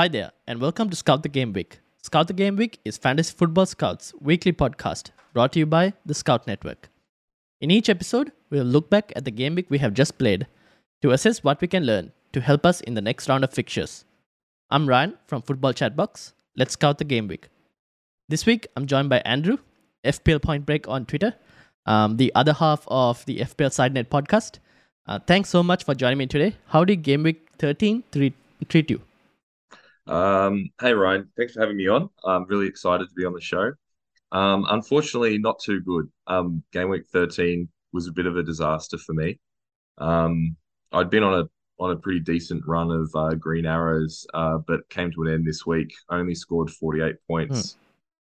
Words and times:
Hi 0.00 0.08
there, 0.08 0.32
and 0.46 0.62
welcome 0.62 0.88
to 0.88 0.96
Scout 0.96 1.22
the 1.22 1.28
Game 1.28 1.52
Week. 1.52 1.78
Scout 2.02 2.26
the 2.26 2.32
Game 2.32 2.56
Week 2.56 2.78
is 2.86 2.96
Fantasy 2.96 3.34
Football 3.36 3.66
Scouts' 3.66 4.14
weekly 4.18 4.50
podcast 4.50 5.10
brought 5.34 5.52
to 5.52 5.58
you 5.58 5.66
by 5.66 5.92
the 6.06 6.14
Scout 6.14 6.46
Network. 6.46 6.88
In 7.60 7.70
each 7.70 7.90
episode, 7.90 8.32
we'll 8.48 8.64
look 8.64 8.88
back 8.88 9.12
at 9.14 9.26
the 9.26 9.30
game 9.30 9.54
week 9.56 9.66
we 9.68 9.76
have 9.76 9.92
just 9.92 10.16
played 10.16 10.46
to 11.02 11.10
assess 11.10 11.44
what 11.44 11.60
we 11.60 11.68
can 11.68 11.84
learn 11.84 12.12
to 12.32 12.40
help 12.40 12.64
us 12.64 12.80
in 12.80 12.94
the 12.94 13.02
next 13.02 13.28
round 13.28 13.44
of 13.44 13.52
fixtures. 13.52 14.06
I'm 14.70 14.88
Ryan 14.88 15.18
from 15.26 15.42
Football 15.42 15.74
Chatbox. 15.74 16.32
Let's 16.56 16.72
scout 16.72 16.96
the 16.96 17.04
game 17.04 17.28
week. 17.28 17.50
This 18.26 18.46
week, 18.46 18.68
I'm 18.76 18.86
joined 18.86 19.10
by 19.10 19.18
Andrew, 19.26 19.58
FPL 20.02 20.40
Point 20.40 20.64
Break 20.64 20.88
on 20.88 21.04
Twitter, 21.04 21.34
um, 21.84 22.16
the 22.16 22.32
other 22.34 22.54
half 22.54 22.88
of 22.88 23.22
the 23.26 23.40
FPL 23.40 23.68
SideNet 23.68 24.06
podcast. 24.06 24.60
Uh, 25.06 25.18
thanks 25.18 25.50
so 25.50 25.62
much 25.62 25.84
for 25.84 25.94
joining 25.94 26.16
me 26.16 26.26
today. 26.26 26.56
How 26.68 26.84
did 26.84 27.02
game 27.02 27.22
week 27.22 27.46
13 27.58 28.04
treat, 28.10 28.32
treat 28.70 28.90
you? 28.90 29.02
Um, 30.10 30.70
hey 30.80 30.92
Ryan, 30.92 31.28
thanks 31.36 31.52
for 31.52 31.60
having 31.60 31.76
me 31.76 31.86
on. 31.86 32.10
I'm 32.24 32.44
really 32.46 32.66
excited 32.66 33.08
to 33.08 33.14
be 33.14 33.24
on 33.24 33.32
the 33.32 33.40
show. 33.40 33.72
Um, 34.32 34.66
unfortunately, 34.68 35.38
not 35.38 35.60
too 35.60 35.80
good. 35.80 36.10
Um, 36.26 36.64
game 36.72 36.88
week 36.88 37.04
13 37.12 37.68
was 37.92 38.08
a 38.08 38.12
bit 38.12 38.26
of 38.26 38.36
a 38.36 38.42
disaster 38.42 38.98
for 38.98 39.12
me. 39.12 39.38
Um, 39.98 40.56
I'd 40.92 41.10
been 41.10 41.22
on 41.22 41.40
a 41.40 41.44
on 41.78 41.92
a 41.92 41.96
pretty 41.96 42.20
decent 42.20 42.62
run 42.66 42.90
of 42.90 43.10
uh, 43.14 43.34
green 43.36 43.64
arrows, 43.64 44.26
uh, 44.34 44.58
but 44.66 44.88
came 44.90 45.12
to 45.12 45.22
an 45.22 45.32
end 45.32 45.46
this 45.46 45.64
week. 45.64 45.94
Only 46.10 46.34
scored 46.34 46.70
48 46.70 47.14
points. 47.26 47.78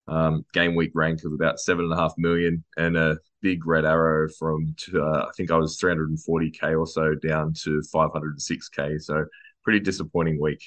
Um, 0.09 0.45
game 0.53 0.75
week 0.75 0.91
rank 0.95 1.25
of 1.25 1.33
about 1.33 1.61
seven 1.61 1.85
and 1.85 1.95
a 1.95 1.97
half 1.97 2.15
million, 2.19 2.65
and 2.77 2.97
a 2.97 3.17
big 3.43 3.65
red 3.65 3.85
arrow 3.85 4.29
from 4.39 4.75
to, 4.77 5.03
uh, 5.03 5.27
I 5.29 5.31
think 5.37 5.53
I 5.53 5.57
was 5.57 5.81
340k 5.81 6.79
or 6.79 6.87
so 6.87 7.15
down 7.15 7.55
to 7.63 7.81
506k. 7.95 9.01
So 9.01 9.25
pretty 9.63 9.81
disappointing 9.81 10.41
week. 10.41 10.63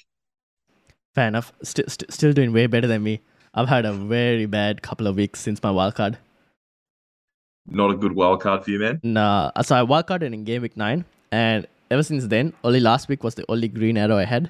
Fair 1.15 1.27
enough. 1.27 1.53
St- 1.61 1.89
st- 1.89 2.11
still 2.11 2.33
doing 2.33 2.53
way 2.53 2.67
better 2.67 2.87
than 2.87 3.03
me. 3.03 3.21
I've 3.53 3.69
had 3.69 3.85
a 3.85 3.93
very 3.93 4.45
bad 4.45 4.81
couple 4.81 5.05
of 5.07 5.15
weeks 5.15 5.39
since 5.39 5.61
my 5.61 5.69
wildcard. 5.69 6.15
Not 7.67 7.91
a 7.91 7.95
good 7.95 8.13
wild 8.13 8.41
card 8.41 8.63
for 8.63 8.71
you, 8.71 8.79
man. 8.79 8.99
Nah, 9.03 9.51
so 9.61 9.75
I 9.75 9.85
wildcarded 9.85 10.33
in 10.33 10.43
game 10.43 10.63
week 10.63 10.75
nine, 10.75 11.05
and 11.31 11.67
ever 11.91 12.03
since 12.03 12.27
then, 12.27 12.53
only 12.63 12.79
last 12.79 13.07
week 13.07 13.23
was 13.23 13.35
the 13.35 13.45
only 13.47 13.67
green 13.67 13.97
arrow 13.97 14.17
I 14.17 14.25
had. 14.25 14.49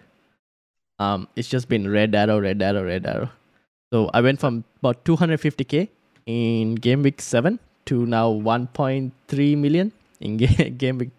Um, 1.00 1.28
it's 1.36 1.50
just 1.50 1.68
been 1.68 1.90
red 1.92 2.16
arrow, 2.16 2.40
red 2.40 2.62
arrow, 2.62 2.84
red 2.84 3.06
arrow. 3.06 3.30
So 3.92 4.10
I 4.14 4.22
went 4.22 4.40
from 4.40 4.64
about 4.80 5.04
250k 5.06 5.90
in 6.26 6.76
game 6.76 7.04
week 7.04 7.22
seven 7.22 7.60
to 7.86 8.06
now 8.06 8.32
1.3 8.32 9.58
million 9.58 9.92
in 10.20 10.38
game, 10.38 10.78
game 10.78 10.98
week 10.98 11.12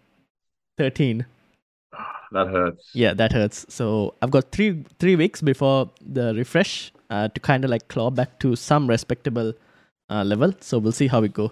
13 0.77 1.25
that 2.35 2.47
hurts. 2.47 2.89
Yeah, 2.93 3.13
that 3.13 3.31
hurts. 3.31 3.65
So 3.69 4.13
I've 4.21 4.31
got 4.31 4.51
three 4.51 4.83
three 4.99 5.15
weeks 5.15 5.41
before 5.41 5.89
the 6.01 6.33
refresh 6.35 6.91
uh, 7.09 7.27
to 7.29 7.39
kind 7.39 7.63
of 7.63 7.71
like 7.71 7.87
claw 7.87 8.09
back 8.11 8.39
to 8.39 8.55
some 8.55 8.87
respectable 8.87 9.53
uh, 10.09 10.23
level. 10.23 10.53
So 10.59 10.77
we'll 10.79 10.99
see 10.99 11.07
how 11.07 11.21
we 11.21 11.29
go. 11.29 11.51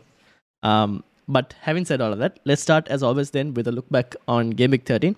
Um, 0.61 1.03
but 1.27 1.55
having 1.61 1.85
said 1.85 2.01
all 2.01 2.11
of 2.11 2.19
that, 2.19 2.39
let's 2.45 2.61
start 2.61 2.87
as 2.89 3.01
always 3.01 3.31
then 3.31 3.53
with 3.53 3.67
a 3.67 3.71
look 3.71 3.89
back 3.89 4.15
on 4.27 4.49
Game 4.49 4.71
Week 4.71 4.85
13, 4.85 5.15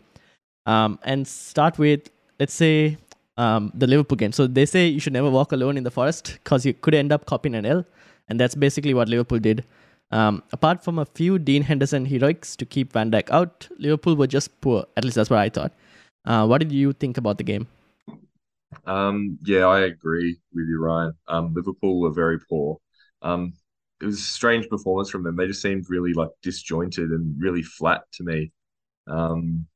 um, 0.66 1.00
and 1.04 1.28
start 1.28 1.80
with 1.80 2.10
let's 2.40 2.54
say 2.54 2.98
um, 3.38 3.72
the 3.74 3.88
Liverpool 3.88 4.16
game. 4.16 4.32
So 4.32 4.48
they 4.48 4.66
say 4.66 4.88
you 4.88 5.00
should 5.00 5.14
never 5.14 5.30
walk 5.30 5.52
alone 5.52 5.78
in 5.78 5.84
the 5.84 5.92
forest 5.92 6.38
because 6.44 6.66
you 6.66 6.74
could 6.74 6.94
end 6.94 7.12
up 7.12 7.26
copying 7.26 7.56
an 7.56 7.66
L, 7.66 7.86
and 8.30 8.40
that's 8.40 8.56
basically 8.56 8.94
what 8.94 9.10
Liverpool 9.10 9.40
did. 9.40 9.66
Um, 10.12 10.44
apart 10.52 10.84
from 10.84 11.00
a 11.00 11.06
few 11.06 11.40
Dean 11.40 11.64
Henderson 11.64 12.06
heroics 12.06 12.56
to 12.58 12.66
keep 12.66 12.94
Van 12.94 13.12
Dijk 13.12 13.30
out, 13.32 13.68
Liverpool 13.78 14.16
were 14.16 14.28
just 14.28 14.62
poor. 14.62 14.86
At 14.96 15.04
least 15.04 15.16
that's 15.16 15.30
what 15.30 15.40
I 15.40 15.50
thought. 15.50 15.74
Uh, 16.26 16.46
what 16.48 16.60
did 16.60 16.72
you 16.72 16.94
think 16.94 17.18
about 17.18 17.38
the 17.38 17.44
game? 17.44 17.68
Um, 18.86 19.38
yeah, 19.44 19.66
I 19.66 19.82
agree 19.82 20.38
with 20.54 20.68
you, 20.68 20.80
Ryan. 20.80 21.14
Um, 21.28 21.54
Liverpool 21.54 22.00
were 22.00 22.12
very 22.12 22.40
poor. 22.40 22.78
Um, 23.22 23.54
it 24.02 24.06
was 24.06 24.20
a 24.20 24.22
strange 24.22 24.68
performance 24.70 25.10
from 25.10 25.24
them. 25.24 25.36
They 25.36 25.48
just 25.48 25.62
seemed 25.62 25.86
really 25.90 26.14
like 26.14 26.30
disjointed 26.44 27.10
and 27.12 27.36
really 27.40 27.64
flat 27.64 28.02
to 28.14 28.24
me. 28.24 28.52
Um, 29.08 29.68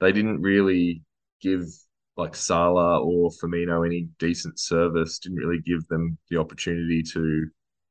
they 0.00 0.12
didn't 0.12 0.40
really 0.40 1.02
give 1.40 1.64
like 2.16 2.34
Salah 2.34 3.00
or 3.00 3.30
Firmino 3.30 3.84
any 3.84 4.08
decent 4.18 4.58
service. 4.58 5.18
Didn't 5.18 5.38
really 5.38 5.60
give 5.60 5.86
them 5.88 6.18
the 6.28 6.36
opportunity 6.38 7.02
to 7.02 7.46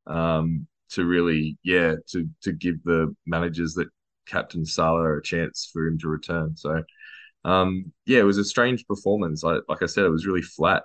um, 0.06 0.66
to 0.92 1.04
really, 1.04 1.56
yeah, 1.62 1.94
to 2.08 2.28
to 2.42 2.52
give 2.52 2.82
the 2.84 3.14
managers 3.26 3.74
that 3.74 3.88
captain 4.26 4.64
Salah 4.64 5.18
a 5.18 5.22
chance 5.22 5.70
for 5.72 5.86
him 5.86 5.98
to 5.98 6.08
return. 6.08 6.56
So, 6.56 6.82
um, 7.44 7.92
yeah, 8.06 8.20
it 8.20 8.24
was 8.24 8.38
a 8.38 8.44
strange 8.44 8.86
performance. 8.86 9.44
I, 9.44 9.58
like 9.68 9.82
I 9.82 9.86
said, 9.86 10.04
it 10.04 10.10
was 10.10 10.26
really 10.26 10.42
flat. 10.42 10.82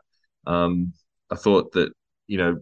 Um, 0.48 0.94
I 1.32 1.36
thought 1.36 1.72
that 1.74 1.92
you 2.28 2.38
know 2.38 2.58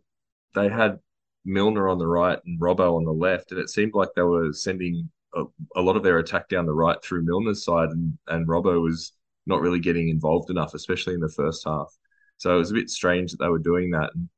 they 0.55 0.69
had 0.69 0.99
Milner 1.45 1.89
on 1.89 1.97
the 1.97 2.07
right 2.07 2.39
and 2.45 2.59
Robbo 2.59 2.95
on 2.95 3.05
the 3.05 3.11
left, 3.11 3.51
and 3.51 3.59
it 3.59 3.69
seemed 3.69 3.93
like 3.93 4.09
they 4.15 4.21
were 4.23 4.53
sending 4.53 5.09
a, 5.35 5.43
a 5.75 5.81
lot 5.81 5.97
of 5.97 6.03
their 6.03 6.19
attack 6.19 6.49
down 6.49 6.65
the 6.65 6.73
right 6.73 7.01
through 7.03 7.25
Milner's 7.25 7.65
side, 7.65 7.89
and 7.89 8.17
and 8.27 8.47
Robbo 8.47 8.81
was 8.81 9.13
not 9.45 9.61
really 9.61 9.79
getting 9.79 10.09
involved 10.09 10.49
enough, 10.49 10.73
especially 10.73 11.13
in 11.13 11.19
the 11.19 11.29
first 11.29 11.63
half. 11.65 11.93
So 12.37 12.53
it 12.53 12.57
was 12.57 12.71
a 12.71 12.75
bit 12.75 12.89
strange 12.89 13.31
that 13.31 13.37
they 13.39 13.49
were 13.49 13.59
doing 13.59 13.91
that. 13.91 14.11
And 14.15 14.29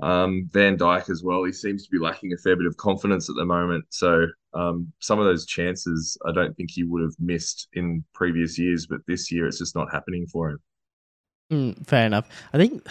um, 0.00 0.48
Van 0.52 0.76
Dijk 0.76 1.08
as 1.10 1.22
well. 1.22 1.44
He 1.44 1.52
seems 1.52 1.84
to 1.84 1.90
be 1.90 1.98
lacking 1.98 2.32
a 2.32 2.36
fair 2.36 2.56
bit 2.56 2.66
of 2.66 2.76
confidence 2.76 3.28
at 3.30 3.36
the 3.36 3.44
moment. 3.44 3.84
So 3.90 4.26
um, 4.54 4.92
some 5.00 5.18
of 5.18 5.24
those 5.24 5.46
chances, 5.46 6.18
I 6.26 6.32
don't 6.32 6.54
think 6.56 6.70
he 6.70 6.84
would 6.84 7.02
have 7.02 7.14
missed 7.18 7.68
in 7.72 8.04
previous 8.14 8.58
years, 8.58 8.86
but 8.86 9.00
this 9.06 9.32
year 9.32 9.46
it's 9.46 9.58
just 9.58 9.74
not 9.74 9.92
happening 9.92 10.26
for 10.26 10.50
him. 10.50 10.58
Mm, 11.52 11.86
fair 11.86 12.06
enough. 12.06 12.28
I 12.52 12.58
think 12.58 12.86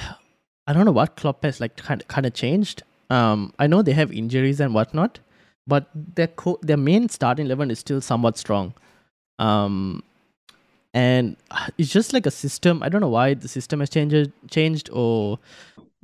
I 0.68 0.74
don't 0.74 0.86
know 0.86 0.92
what 0.92 1.16
Klopp 1.16 1.44
has 1.44 1.60
like 1.60 1.76
kind 1.78 2.02
of, 2.02 2.08
kind 2.08 2.26
of 2.26 2.34
changed. 2.34 2.84
Um, 3.10 3.54
I 3.60 3.68
know 3.68 3.82
they 3.82 3.94
have 3.94 4.12
injuries 4.12 4.60
and 4.60 4.74
whatnot, 4.74 5.20
but 5.68 5.90
their 5.94 6.28
co- 6.28 6.60
their 6.62 6.78
main 6.78 7.10
starting 7.10 7.46
eleven 7.46 7.70
is 7.70 7.80
still 7.80 8.02
somewhat 8.02 8.38
strong. 8.38 8.74
Um, 9.38 10.04
and 10.94 11.36
it's 11.78 11.92
just 11.92 12.14
like 12.14 12.26
a 12.26 12.32
system. 12.32 12.82
I 12.82 12.90
don't 12.90 13.02
know 13.02 13.10
why 13.10 13.34
the 13.34 13.50
system 13.50 13.82
has 13.82 13.90
changed 13.90 14.32
changed 14.50 14.90
or 14.94 15.38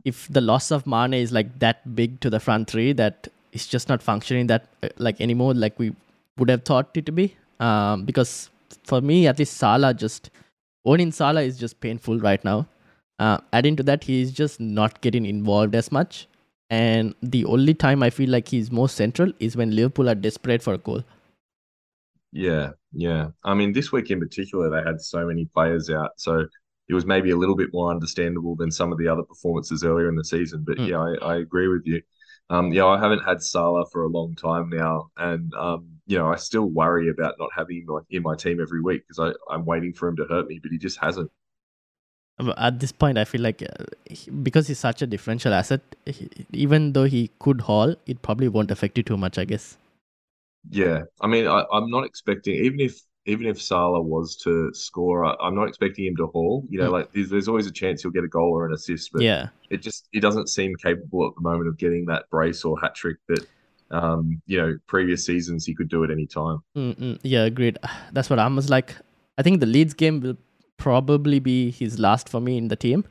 if 0.05 0.27
the 0.29 0.41
loss 0.41 0.71
of 0.71 0.85
Mane 0.87 1.13
is 1.13 1.31
like 1.31 1.59
that 1.59 1.95
big 1.95 2.19
to 2.21 2.29
the 2.29 2.39
front 2.39 2.69
three 2.69 2.93
that 2.93 3.27
it's 3.51 3.67
just 3.67 3.89
not 3.89 4.01
functioning 4.01 4.47
that 4.47 4.67
uh, 4.83 4.89
like 4.97 5.19
anymore 5.21 5.53
like 5.53 5.77
we 5.77 5.93
would 6.37 6.49
have 6.49 6.63
thought 6.63 6.89
it 6.95 7.05
to 7.05 7.11
be. 7.11 7.35
Um, 7.59 8.05
because 8.05 8.49
for 8.83 9.01
me 9.01 9.27
at 9.27 9.39
least 9.39 9.57
Salah 9.57 9.93
just 9.93 10.29
owning 10.85 11.11
Salah 11.11 11.41
is 11.41 11.57
just 11.57 11.79
painful 11.79 12.19
right 12.19 12.43
now. 12.43 12.67
Uh, 13.19 13.37
adding 13.53 13.75
to 13.75 13.83
that, 13.83 14.03
he's 14.03 14.31
just 14.31 14.59
not 14.59 14.99
getting 15.01 15.27
involved 15.27 15.75
as 15.75 15.91
much. 15.91 16.27
And 16.71 17.13
the 17.21 17.45
only 17.45 17.75
time 17.75 18.01
I 18.01 18.09
feel 18.09 18.29
like 18.29 18.47
he's 18.47 18.71
most 18.71 18.95
central 18.95 19.31
is 19.39 19.55
when 19.55 19.75
Liverpool 19.75 20.09
are 20.09 20.15
desperate 20.15 20.63
for 20.63 20.73
a 20.73 20.77
goal. 20.79 21.03
Yeah, 22.31 22.71
yeah. 22.93 23.27
I 23.43 23.53
mean, 23.53 23.73
this 23.73 23.91
week 23.91 24.09
in 24.09 24.19
particular, 24.19 24.69
they 24.69 24.89
had 24.89 25.01
so 25.01 25.25
many 25.27 25.45
players 25.45 25.89
out. 25.89 26.11
So 26.15 26.45
it 26.91 26.93
was 26.93 27.05
maybe 27.05 27.31
a 27.31 27.37
little 27.37 27.55
bit 27.55 27.69
more 27.71 27.89
understandable 27.89 28.53
than 28.57 28.69
some 28.69 28.91
of 28.91 28.97
the 28.97 29.07
other 29.07 29.23
performances 29.23 29.81
earlier 29.81 30.09
in 30.09 30.15
the 30.17 30.25
season. 30.25 30.65
But 30.67 30.77
mm. 30.77 30.89
yeah, 30.89 30.99
I, 30.99 31.35
I, 31.35 31.37
agree 31.37 31.69
with 31.69 31.83
you. 31.85 32.01
Um, 32.49 32.73
yeah, 32.73 32.85
I 32.85 32.99
haven't 32.99 33.23
had 33.23 33.41
Salah 33.41 33.85
for 33.89 34.03
a 34.03 34.09
long 34.09 34.35
time 34.35 34.69
now, 34.69 35.09
and 35.15 35.53
um, 35.53 35.87
you 36.05 36.17
know, 36.17 36.27
I 36.27 36.35
still 36.35 36.65
worry 36.65 37.07
about 37.09 37.35
not 37.39 37.49
having 37.55 37.77
him 37.77 37.87
in 38.09 38.23
my 38.23 38.35
team 38.35 38.59
every 38.59 38.81
week 38.81 39.03
because 39.07 39.33
I'm 39.49 39.63
waiting 39.63 39.93
for 39.93 40.09
him 40.09 40.17
to 40.17 40.25
hurt 40.25 40.49
me, 40.49 40.59
but 40.61 40.69
he 40.69 40.77
just 40.77 40.99
hasn't. 40.99 41.31
At 42.57 42.81
this 42.81 42.91
point, 42.91 43.17
I 43.17 43.23
feel 43.23 43.41
like 43.41 43.63
uh, 43.63 43.85
because 44.43 44.67
he's 44.67 44.79
such 44.79 45.01
a 45.01 45.07
differential 45.07 45.53
asset, 45.53 45.79
even 46.51 46.91
though 46.91 47.05
he 47.05 47.31
could 47.39 47.61
haul, 47.61 47.95
it 48.05 48.21
probably 48.21 48.49
won't 48.49 48.69
affect 48.69 48.97
you 48.97 49.03
too 49.03 49.15
much, 49.15 49.37
I 49.37 49.45
guess. 49.45 49.77
Yeah, 50.69 51.03
I 51.21 51.27
mean, 51.27 51.47
I, 51.47 51.63
I'm 51.71 51.89
not 51.89 52.03
expecting 52.03 52.55
even 52.55 52.81
if 52.81 52.99
even 53.25 53.45
if 53.45 53.61
Salah 53.61 54.01
was 54.01 54.35
to 54.37 54.73
score, 54.73 55.25
I, 55.25 55.35
I'm 55.41 55.55
not 55.55 55.67
expecting 55.67 56.05
him 56.05 56.15
to 56.17 56.27
haul. 56.27 56.65
You 56.69 56.79
know, 56.79 56.89
Mm. 56.89 56.93
like 56.93 57.11
there's, 57.13 57.29
there's 57.29 57.47
always 57.47 57.67
a 57.67 57.71
chance 57.71 58.01
he'll 58.01 58.11
get 58.11 58.23
a 58.23 58.27
goal 58.27 58.49
or 58.51 58.65
an 58.65 58.73
assist, 58.73 59.11
but 59.13 59.21
yeah. 59.21 59.49
it 59.69 59.81
just 59.81 60.07
it 60.13 60.21
doesn't 60.21 60.47
seem 60.49 60.75
capable 60.75 61.27
at 61.27 61.35
the 61.35 61.41
moment 61.41 61.67
of 61.67 61.77
getting 61.77 62.05
that 62.07 62.29
brace 62.31 62.63
or 62.65 62.79
hat 62.79 62.95
trick 62.95 63.17
that 63.27 63.45
um 63.91 64.41
you 64.47 64.57
know 64.57 64.77
previous 64.87 65.25
seasons 65.25 65.65
he 65.65 65.75
could 65.75 65.89
do 65.89 66.03
at 66.03 66.09
any 66.11 66.25
time. 66.25 66.59
Mm-mm. 66.77 67.19
Yeah, 67.23 67.43
agreed. 67.43 67.77
That's 68.13 68.29
what 68.29 68.39
I 68.39 68.47
was 68.47 68.69
like. 68.69 68.95
I 69.37 69.43
think 69.43 69.59
the 69.59 69.65
Leeds 69.65 69.93
game 69.93 70.19
will 70.21 70.37
probably 70.77 71.39
be 71.39 71.71
his 71.71 71.99
last 71.99 72.27
for 72.27 72.41
me 72.41 72.57
in 72.57 72.67
the 72.69 72.75
team. 72.75 73.05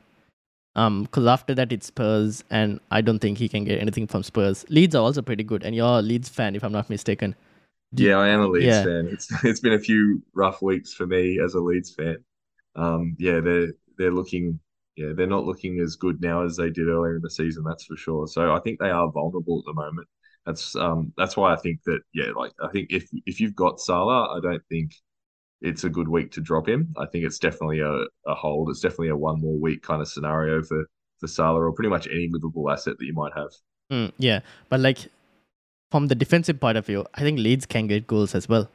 Um, 0.75 1.03
because 1.03 1.25
after 1.27 1.53
that 1.55 1.71
it's 1.73 1.87
Spurs, 1.87 2.43
and 2.49 2.79
I 2.91 3.01
don't 3.01 3.19
think 3.19 3.37
he 3.37 3.49
can 3.49 3.65
get 3.65 3.79
anything 3.81 4.07
from 4.07 4.23
Spurs. 4.23 4.65
Leeds 4.69 4.95
are 4.95 5.03
also 5.03 5.21
pretty 5.21 5.43
good, 5.43 5.63
and 5.63 5.75
you're 5.75 5.99
a 5.99 6.01
Leeds 6.01 6.29
fan, 6.29 6.55
if 6.55 6.63
I'm 6.63 6.71
not 6.71 6.89
mistaken. 6.89 7.35
Yeah, 7.93 8.15
I 8.17 8.29
am 8.29 8.41
a 8.41 8.47
Leeds 8.47 8.79
Yeah. 8.79 8.81
fan. 8.81 9.09
It's 9.11 9.27
it's 9.43 9.59
been 9.59 9.73
a 9.73 9.79
few 9.79 10.23
rough 10.33 10.61
weeks 10.61 10.93
for 10.93 11.05
me 11.07 11.39
as 11.43 11.53
a 11.55 11.59
Leeds 11.59 11.93
fan. 11.93 12.17
Um, 12.75 13.15
yeah, 13.19 13.39
they're 13.41 13.73
they're 13.97 14.11
looking 14.11 14.59
yeah 14.97 15.13
they're 15.15 15.27
not 15.27 15.45
looking 15.45 15.79
as 15.79 15.95
good 15.95 16.21
now 16.21 16.43
as 16.43 16.57
they 16.57 16.69
did 16.69 16.87
earlier 16.87 17.15
in 17.17 17.21
the 17.21 17.29
season. 17.29 17.63
That's 17.65 17.85
for 17.85 17.97
sure. 17.97 18.27
So 18.27 18.53
I 18.53 18.59
think 18.61 18.79
they 18.79 18.89
are 18.89 19.11
vulnerable 19.11 19.59
at 19.59 19.65
the 19.65 19.73
moment. 19.73 20.07
That's 20.45 20.75
um 20.75 21.13
that's 21.17 21.37
why 21.37 21.53
I 21.53 21.57
think 21.57 21.81
that 21.85 22.01
yeah 22.13 22.31
like 22.35 22.53
I 22.63 22.69
think 22.69 22.89
if 22.91 23.09
if 23.25 23.39
you've 23.39 23.55
got 23.55 23.79
Salah, 23.79 24.37
I 24.37 24.39
don't 24.41 24.63
think 24.69 24.93
it's 25.61 25.83
a 25.85 25.89
good 25.89 26.07
week 26.09 26.31
to 26.33 26.41
drop 26.41 26.67
him. 26.69 26.93
I 26.97 27.05
think 27.07 27.25
it's 27.25 27.39
definitely 27.39 27.81
a, 27.81 27.91
a 28.27 28.35
hold. 28.35 28.69
It's 28.69 28.81
definitely 28.81 29.09
a 29.09 29.17
one 29.17 29.41
more 29.41 29.59
week 29.59 29.83
kind 29.83 30.01
of 30.01 30.07
scenario 30.09 30.63
for 30.63 30.85
for 31.19 31.27
Salah 31.27 31.61
or 31.61 31.73
pretty 31.73 31.89
much 31.89 32.07
any 32.07 32.29
Liverpool 32.31 32.69
asset 32.71 32.97
that 32.99 33.05
you 33.05 33.13
might 33.13 33.33
have. 33.35 33.51
Mm, 33.91 34.11
yeah, 34.17 34.39
but 34.69 34.79
like 34.79 35.09
from 35.91 36.07
the 36.07 36.15
defensive 36.15 36.59
point 36.59 36.77
of 36.77 36.85
view, 36.85 37.05
I 37.15 37.21
think 37.21 37.39
Leeds 37.39 37.65
can 37.65 37.87
get 37.87 38.07
goals 38.07 38.35
as 38.35 38.47
well. 38.49 38.69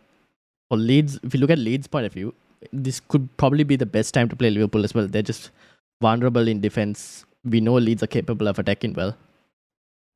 For 0.70 0.78
Leeds, 0.78 1.18
if 1.22 1.34
you 1.34 1.40
look 1.40 1.50
at 1.50 1.58
Leeds' 1.58 1.86
point 1.86 2.06
of 2.06 2.12
view, 2.12 2.34
this 2.72 3.00
could 3.00 3.28
probably 3.36 3.64
be 3.64 3.76
the 3.76 3.86
best 3.86 4.14
time 4.14 4.28
to 4.28 4.36
play 4.36 4.50
Liverpool 4.50 4.84
as 4.84 4.94
well. 4.94 5.06
They're 5.08 5.22
just 5.22 5.50
vulnerable 6.02 6.48
in 6.48 6.60
defense. 6.60 7.24
We 7.44 7.60
know 7.60 7.74
Leeds 7.74 8.02
are 8.02 8.08
capable 8.08 8.48
of 8.48 8.58
attacking 8.58 8.94
well. 8.94 9.16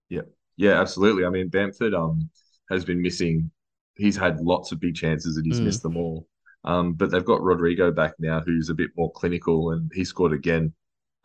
Yeah, 0.08 0.22
yeah, 0.56 0.80
absolutely. 0.80 1.24
I 1.24 1.30
mean, 1.30 1.48
Bamford 1.48 1.94
um 1.94 2.28
has 2.70 2.84
been 2.84 3.02
missing. 3.02 3.50
He's 3.96 4.16
had 4.16 4.40
lots 4.40 4.72
of 4.72 4.80
big 4.80 4.94
chances 4.94 5.36
and 5.36 5.46
he's 5.46 5.60
Mm. 5.60 5.64
missed 5.64 5.82
them 5.82 5.96
all. 5.96 6.26
Um, 6.64 6.92
but 6.94 7.10
they've 7.10 7.24
got 7.24 7.42
Rodrigo 7.42 7.90
back 7.90 8.14
now, 8.18 8.40
who's 8.40 8.68
a 8.68 8.74
bit 8.74 8.90
more 8.96 9.10
clinical, 9.12 9.72
and 9.72 9.90
he 9.94 10.04
scored 10.04 10.32
again 10.32 10.72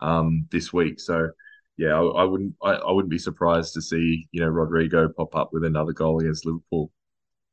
um 0.00 0.46
this 0.50 0.72
week. 0.72 1.00
So 1.00 1.30
yeah, 1.76 1.94
I, 1.98 2.02
I 2.02 2.24
wouldn't 2.24 2.54
I, 2.62 2.72
I 2.72 2.90
wouldn't 2.92 3.10
be 3.10 3.18
surprised 3.18 3.74
to 3.74 3.82
see 3.82 4.28
you 4.32 4.40
know 4.40 4.48
Rodrigo 4.48 5.08
pop 5.08 5.34
up 5.34 5.52
with 5.52 5.64
another 5.64 5.92
goal 5.92 6.20
against 6.20 6.46
Liverpool. 6.46 6.90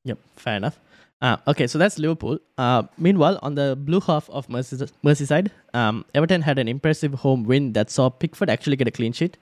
Yep, 0.06 0.20
fair 0.36 0.58
enough. 0.58 0.80
Uh, 1.22 1.38
okay, 1.48 1.68
so 1.68 1.78
that's 1.80 1.98
Liverpool. 1.98 2.38
Uh, 2.58 2.84
meanwhile, 2.98 3.40
on 3.42 3.56
the 3.56 3.78
blue 3.80 4.02
half 4.02 4.30
of 4.30 4.48
Merseys- 4.48 4.92
Merseyside, 5.06 5.52
um, 5.74 6.04
Everton 6.14 6.42
had 6.42 6.60
an 6.60 6.68
impressive 6.68 7.14
home 7.14 7.44
win 7.46 7.72
that 7.74 7.90
saw 7.90 8.10
Pickford 8.10 8.50
actually 8.50 8.75
get 8.75 8.90
a 8.90 8.92
clean 8.92 9.14
sheet. 9.14 9.38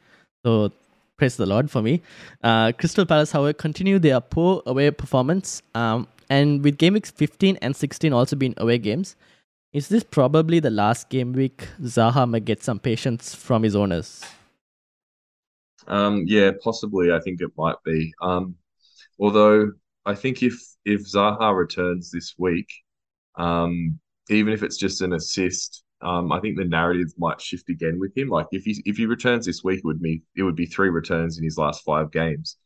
So 0.46 0.72
praise 1.18 1.38
the 1.38 1.48
Lord 1.48 1.72
for 1.72 1.82
me. 1.82 2.04
Uh, 2.44 2.72
Crystal 2.74 3.04
Palace, 3.06 3.32
however, 3.32 3.54
continue 3.54 3.98
their 3.98 4.22
poor 4.22 4.62
away 4.68 4.92
performance. 4.92 5.64
Um, 5.74 6.08
and 6.30 6.64
with 6.64 6.78
game 6.78 6.94
weeks 6.94 7.10
15 7.10 7.58
and 7.64 7.76
16 7.76 8.14
also 8.14 8.36
being 8.36 8.54
away 8.58 8.78
games, 8.78 9.16
is 9.74 9.90
this 9.90 10.04
probably 10.04 10.60
the 10.60 10.70
last 10.70 11.10
game 11.10 11.34
week 11.34 11.68
Zaha 11.82 12.30
may 12.30 12.42
get 12.42 12.64
some 12.64 12.78
patience 12.78 13.34
from 13.34 13.64
his 13.64 13.76
owners? 13.76 14.24
Um, 15.88 16.24
yeah, 16.28 16.52
possibly. 16.64 17.12
I 17.12 17.20
think 17.20 17.42
it 17.42 17.52
might 17.58 17.78
be. 17.84 18.14
Um, 18.22 18.56
although 19.20 19.72
I 20.06 20.16
think 20.16 20.44
if 20.44 20.60
if 20.86 21.02
Zaha 21.12 21.56
returns 21.56 22.12
this 22.12 22.36
week, 22.38 22.68
um, 23.36 24.00
even 24.30 24.54
if 24.54 24.64
it's 24.64 24.78
just 24.78 25.02
an 25.02 25.14
assist, 25.14 25.84
um, 26.02 26.32
I 26.32 26.40
think 26.40 26.58
the 26.58 26.66
narrative 26.66 27.14
might 27.18 27.42
shift 27.42 27.70
again 27.70 28.00
with 28.00 28.18
him. 28.18 28.30
Like 28.30 28.48
if 28.52 28.64
he 28.64 28.82
if 28.86 28.98
he 28.98 29.06
returns 29.06 29.46
this 29.46 29.64
week, 29.64 29.80
it 29.80 29.86
would 29.86 30.02
be 30.02 30.24
it 30.36 30.44
would 30.44 30.56
be 30.56 30.66
three 30.66 30.90
returns 30.90 31.38
in 31.38 31.44
his 31.44 31.58
last 31.58 31.84
five 31.84 32.12
games. 32.12 32.58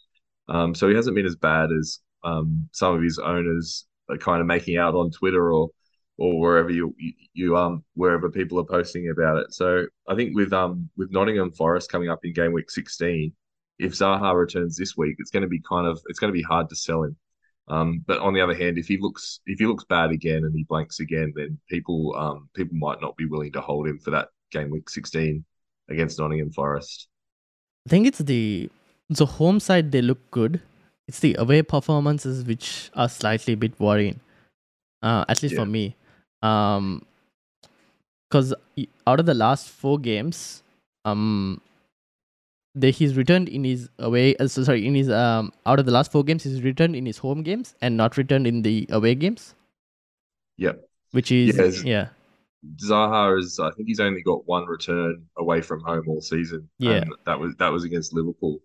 Um, 0.47 0.75
so 0.75 0.87
he 0.89 0.95
hasn't 0.95 1.15
been 1.15 1.25
as 1.25 1.35
bad 1.35 1.71
as 1.71 1.99
um 2.23 2.69
some 2.73 2.95
of 2.95 3.01
his 3.03 3.19
owners 3.19 3.85
are 4.09 4.17
kind 4.17 4.41
of 4.41 4.47
making 4.47 4.77
out 4.77 4.95
on 4.95 5.11
Twitter 5.11 5.51
or 5.51 5.69
or 6.17 6.39
wherever 6.39 6.69
you, 6.69 6.95
you 6.97 7.13
you 7.33 7.57
um 7.57 7.83
wherever 7.95 8.29
people 8.29 8.59
are 8.59 8.63
posting 8.65 9.09
about 9.09 9.37
it. 9.37 9.53
So 9.53 9.85
I 10.07 10.15
think 10.15 10.35
with 10.35 10.53
um 10.53 10.89
with 10.97 11.11
Nottingham 11.11 11.51
Forest 11.51 11.91
coming 11.91 12.09
up 12.09 12.19
in 12.23 12.33
game 12.33 12.53
week 12.53 12.69
16, 12.71 13.33
if 13.79 13.93
Zaha 13.93 14.33
returns 14.35 14.77
this 14.77 14.95
week, 14.95 15.15
it's 15.19 15.31
going 15.31 15.43
to 15.43 15.49
be 15.49 15.61
kind 15.61 15.87
of 15.87 15.99
it's 16.07 16.19
going 16.19 16.31
to 16.31 16.37
be 16.37 16.43
hard 16.43 16.69
to 16.69 16.75
sell 16.75 17.03
him. 17.03 17.15
Um, 17.67 18.03
but 18.05 18.19
on 18.19 18.33
the 18.33 18.41
other 18.41 18.53
hand, 18.53 18.77
if 18.77 18.87
he 18.87 18.97
looks 18.97 19.39
if 19.45 19.59
he 19.59 19.65
looks 19.65 19.83
bad 19.85 20.11
again 20.11 20.43
and 20.45 20.55
he 20.55 20.63
blanks 20.63 20.99
again, 20.99 21.33
then 21.35 21.57
people 21.69 22.15
um 22.15 22.49
people 22.55 22.77
might 22.77 23.01
not 23.01 23.17
be 23.17 23.25
willing 23.25 23.51
to 23.53 23.61
hold 23.61 23.87
him 23.87 23.99
for 23.99 24.11
that 24.11 24.29
game 24.51 24.69
week 24.69 24.89
16 24.89 25.43
against 25.89 26.19
Nottingham 26.19 26.51
Forest. 26.51 27.07
I 27.87 27.89
think 27.89 28.07
it's 28.07 28.19
the 28.19 28.69
the 29.09 29.25
home 29.25 29.59
side 29.59 29.91
they 29.91 30.01
look 30.01 30.31
good. 30.31 30.61
It's 31.07 31.19
the 31.19 31.35
away 31.37 31.61
performances 31.61 32.43
which 32.45 32.89
are 32.95 33.09
slightly 33.09 33.53
a 33.53 33.57
bit 33.57 33.79
worrying. 33.79 34.19
Uh, 35.03 35.25
at 35.27 35.43
least 35.43 35.53
Yeah. 35.53 35.61
for 35.61 35.65
me. 35.67 35.95
Um 36.41 37.05
because 38.29 38.53
out 39.07 39.19
of 39.19 39.25
the 39.25 39.33
last 39.33 39.69
four 39.69 39.97
games, 39.99 40.63
um 41.05 41.61
they, 42.77 42.91
he's 42.91 43.15
returned 43.15 43.47
in 43.47 43.63
his 43.63 43.89
away 43.99 44.35
uh, 44.37 44.47
so 44.47 44.63
sorry, 44.63 44.85
in 44.85 44.95
his 44.95 45.09
um 45.09 45.51
out 45.65 45.79
of 45.79 45.85
the 45.85 45.91
last 45.91 46.11
four 46.11 46.23
games 46.23 46.43
he's 46.43 46.61
returned 46.61 46.95
in 46.95 47.05
his 47.05 47.17
home 47.17 47.41
games 47.43 47.73
and 47.81 47.95
not 47.95 48.17
returned 48.17 48.47
in 48.47 48.61
the 48.63 48.85
away 48.89 49.15
games. 49.15 49.55
Yep. 50.57 50.87
Which 51.11 51.31
is 51.31 51.57
Yes. 51.57 51.83
yeah. 51.83 52.07
Zaha 52.83 53.39
is 53.39 53.59
I 53.59 53.71
think 53.71 53.87
he's 53.87 53.99
only 53.99 54.21
got 54.23 54.47
one 54.47 54.65
return 54.65 55.23
away 55.37 55.61
from 55.61 55.81
home 55.81 56.03
all 56.07 56.21
season. 56.21 56.67
Yeah. 56.79 57.05
That 57.25 57.39
was 57.39 57.55
that 57.57 57.71
was 57.71 57.83
against 57.85 58.13
Liverpool. 58.13 58.59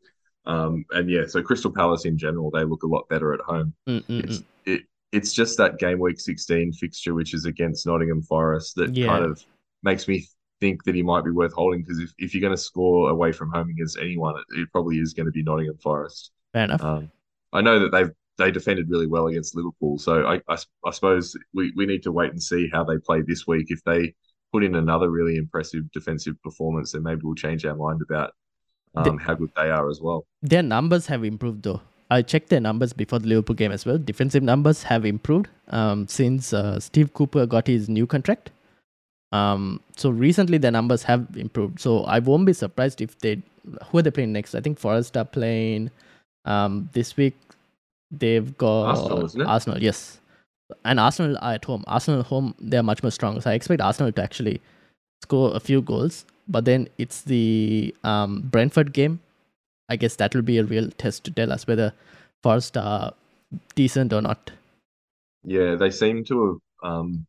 Um 0.46 0.84
and 0.90 1.08
yeah, 1.08 1.26
so 1.26 1.42
Crystal 1.42 1.70
Palace 1.70 2.04
in 2.04 2.18
general, 2.18 2.50
they 2.50 2.64
look 2.64 2.82
a 2.82 2.86
lot 2.88 3.08
better 3.08 3.32
at 3.34 3.40
home. 3.40 3.74
Mm, 3.88 4.04
mm, 4.06 4.24
It's 4.24 4.38
mm. 4.38 4.44
it 4.66 4.82
it's 5.12 5.32
just 5.32 5.56
that 5.58 5.78
game 5.78 5.98
week 5.98 6.20
16 6.20 6.72
fixture 6.72 7.14
which 7.14 7.34
is 7.34 7.44
against 7.44 7.86
Nottingham 7.86 8.22
Forest 8.22 8.76
that 8.76 8.94
Yeah. 8.94 9.06
kind 9.06 9.24
of 9.24 9.42
makes 9.82 10.06
me 10.08 10.26
think 10.60 10.84
that 10.84 10.94
he 10.94 11.02
might 11.02 11.24
be 11.24 11.30
worth 11.30 11.52
holding 11.54 11.82
because 11.82 11.98
if, 11.98 12.12
if 12.18 12.34
you're 12.34 12.40
going 12.40 12.54
to 12.56 12.62
score 12.62 13.10
away 13.10 13.32
from 13.32 13.50
home 13.50 13.68
against 13.70 13.98
anyone 13.98 14.34
it, 14.36 14.60
it 14.60 14.68
probably 14.72 14.98
is 14.98 15.14
going 15.14 15.26
to 15.26 15.32
be 15.32 15.42
Nottingham 15.42 15.78
Forest. 15.78 16.30
Fair 16.52 16.64
enough. 16.64 16.82
Um, 16.82 17.10
I 17.52 17.60
know 17.60 17.78
that 17.80 17.90
they've 17.92 18.10
they 18.38 18.50
defended 18.50 18.88
really 18.88 19.06
well 19.06 19.26
against 19.26 19.54
Liverpool, 19.54 19.98
so 19.98 20.24
I, 20.24 20.36
I, 20.48 20.56
I 20.86 20.90
suppose 20.92 21.36
we, 21.52 21.72
we 21.76 21.84
need 21.84 22.02
to 22.04 22.12
wait 22.12 22.30
and 22.30 22.42
see 22.42 22.70
how 22.72 22.84
they 22.84 22.96
play 22.96 23.20
this 23.20 23.46
week. 23.46 23.66
If 23.68 23.84
they 23.84 24.14
put 24.50 24.64
in 24.64 24.76
another 24.76 25.10
really 25.10 25.36
impressive 25.36 25.90
defensive 25.92 26.40
performance, 26.42 26.92
then 26.92 27.02
maybe 27.02 27.20
we'll 27.22 27.34
change 27.34 27.66
our 27.66 27.76
mind 27.76 28.00
about 28.00 28.32
um, 28.94 29.18
how 29.18 29.34
good 29.34 29.50
they 29.56 29.70
are 29.70 29.90
as 29.90 30.00
well. 30.00 30.24
Their 30.40 30.62
numbers 30.62 31.06
have 31.06 31.22
improved 31.22 31.62
though. 31.64 31.82
I 32.10 32.22
checked 32.22 32.48
their 32.48 32.60
numbers 32.60 32.92
before 32.92 33.20
the 33.20 33.28
Liverpool 33.28 33.54
game 33.54 33.70
as 33.72 33.86
well. 33.86 33.96
Defensive 33.98 34.42
numbers 34.42 34.82
have 34.82 35.04
improved 35.04 35.48
um, 35.68 36.08
since 36.08 36.52
uh, 36.52 36.80
Steve 36.80 37.14
Cooper 37.14 37.46
got 37.46 37.66
his 37.66 37.88
new 37.88 38.06
contract. 38.06 38.50
Um, 39.32 39.80
so 39.96 40.10
recently 40.10 40.58
their 40.58 40.72
numbers 40.72 41.04
have 41.04 41.28
improved. 41.36 41.80
So 41.80 42.02
I 42.04 42.18
won't 42.18 42.46
be 42.46 42.52
surprised 42.52 43.00
if 43.00 43.18
they 43.20 43.42
who 43.86 43.98
are 43.98 44.02
they 44.02 44.10
playing 44.10 44.32
next? 44.32 44.54
I 44.54 44.60
think 44.60 44.78
Forest 44.78 45.16
are 45.16 45.24
playing 45.24 45.90
um, 46.44 46.88
this 46.92 47.16
week. 47.16 47.36
They've 48.10 48.56
got 48.58 48.82
Arsenal, 48.86 49.24
isn't 49.26 49.40
it? 49.40 49.46
Arsenal, 49.46 49.82
yes. 49.82 50.20
And 50.84 50.98
Arsenal 50.98 51.36
are 51.40 51.54
at 51.54 51.64
home. 51.64 51.84
Arsenal 51.86 52.22
home, 52.22 52.54
they're 52.58 52.82
much 52.82 53.02
more 53.02 53.10
strong. 53.10 53.40
So 53.40 53.50
I 53.50 53.54
expect 53.54 53.80
Arsenal 53.80 54.12
to 54.12 54.22
actually 54.22 54.60
score 55.22 55.54
a 55.54 55.60
few 55.60 55.82
goals. 55.82 56.24
But 56.48 56.64
then 56.64 56.88
it's 56.98 57.22
the 57.22 57.94
um, 58.02 58.42
Brentford 58.42 58.92
game. 58.92 59.20
I 59.90 59.96
guess 59.96 60.16
that 60.16 60.34
will 60.34 60.42
be 60.42 60.58
a 60.58 60.64
real 60.64 60.90
test 60.92 61.24
to 61.24 61.30
tell 61.30 61.52
us 61.52 61.66
whether 61.66 61.92
Forest 62.42 62.76
are 62.76 63.12
decent 63.74 64.12
or 64.12 64.22
not. 64.22 64.50
Yeah, 65.44 65.74
they 65.74 65.90
seem 65.90 66.24
to 66.26 66.60
have 66.82 66.92
um, 66.92 67.26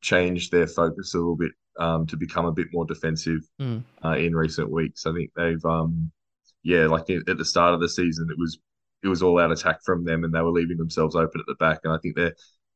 changed 0.00 0.52
their 0.52 0.66
focus 0.66 1.14
a 1.14 1.18
little 1.18 1.36
bit 1.36 1.52
um, 1.78 2.06
to 2.06 2.16
become 2.16 2.44
a 2.44 2.52
bit 2.52 2.68
more 2.72 2.84
defensive 2.84 3.40
Mm. 3.60 3.82
uh, 4.04 4.16
in 4.16 4.34
recent 4.36 4.70
weeks. 4.70 5.06
I 5.06 5.12
think 5.12 5.30
they've, 5.34 5.64
um, 5.64 6.10
yeah, 6.62 6.86
like 6.86 7.08
at 7.10 7.38
the 7.38 7.44
start 7.44 7.74
of 7.74 7.80
the 7.80 7.88
season, 7.88 8.28
it 8.30 8.38
was 8.38 8.58
it 9.02 9.08
was 9.08 9.22
all 9.22 9.38
out 9.38 9.52
attack 9.52 9.78
from 9.84 10.04
them, 10.04 10.24
and 10.24 10.34
they 10.34 10.40
were 10.42 10.50
leaving 10.50 10.76
themselves 10.76 11.14
open 11.14 11.40
at 11.40 11.46
the 11.46 11.54
back. 11.54 11.80
And 11.84 11.92
I 11.92 11.98
think 11.98 12.16
they're 12.16 12.34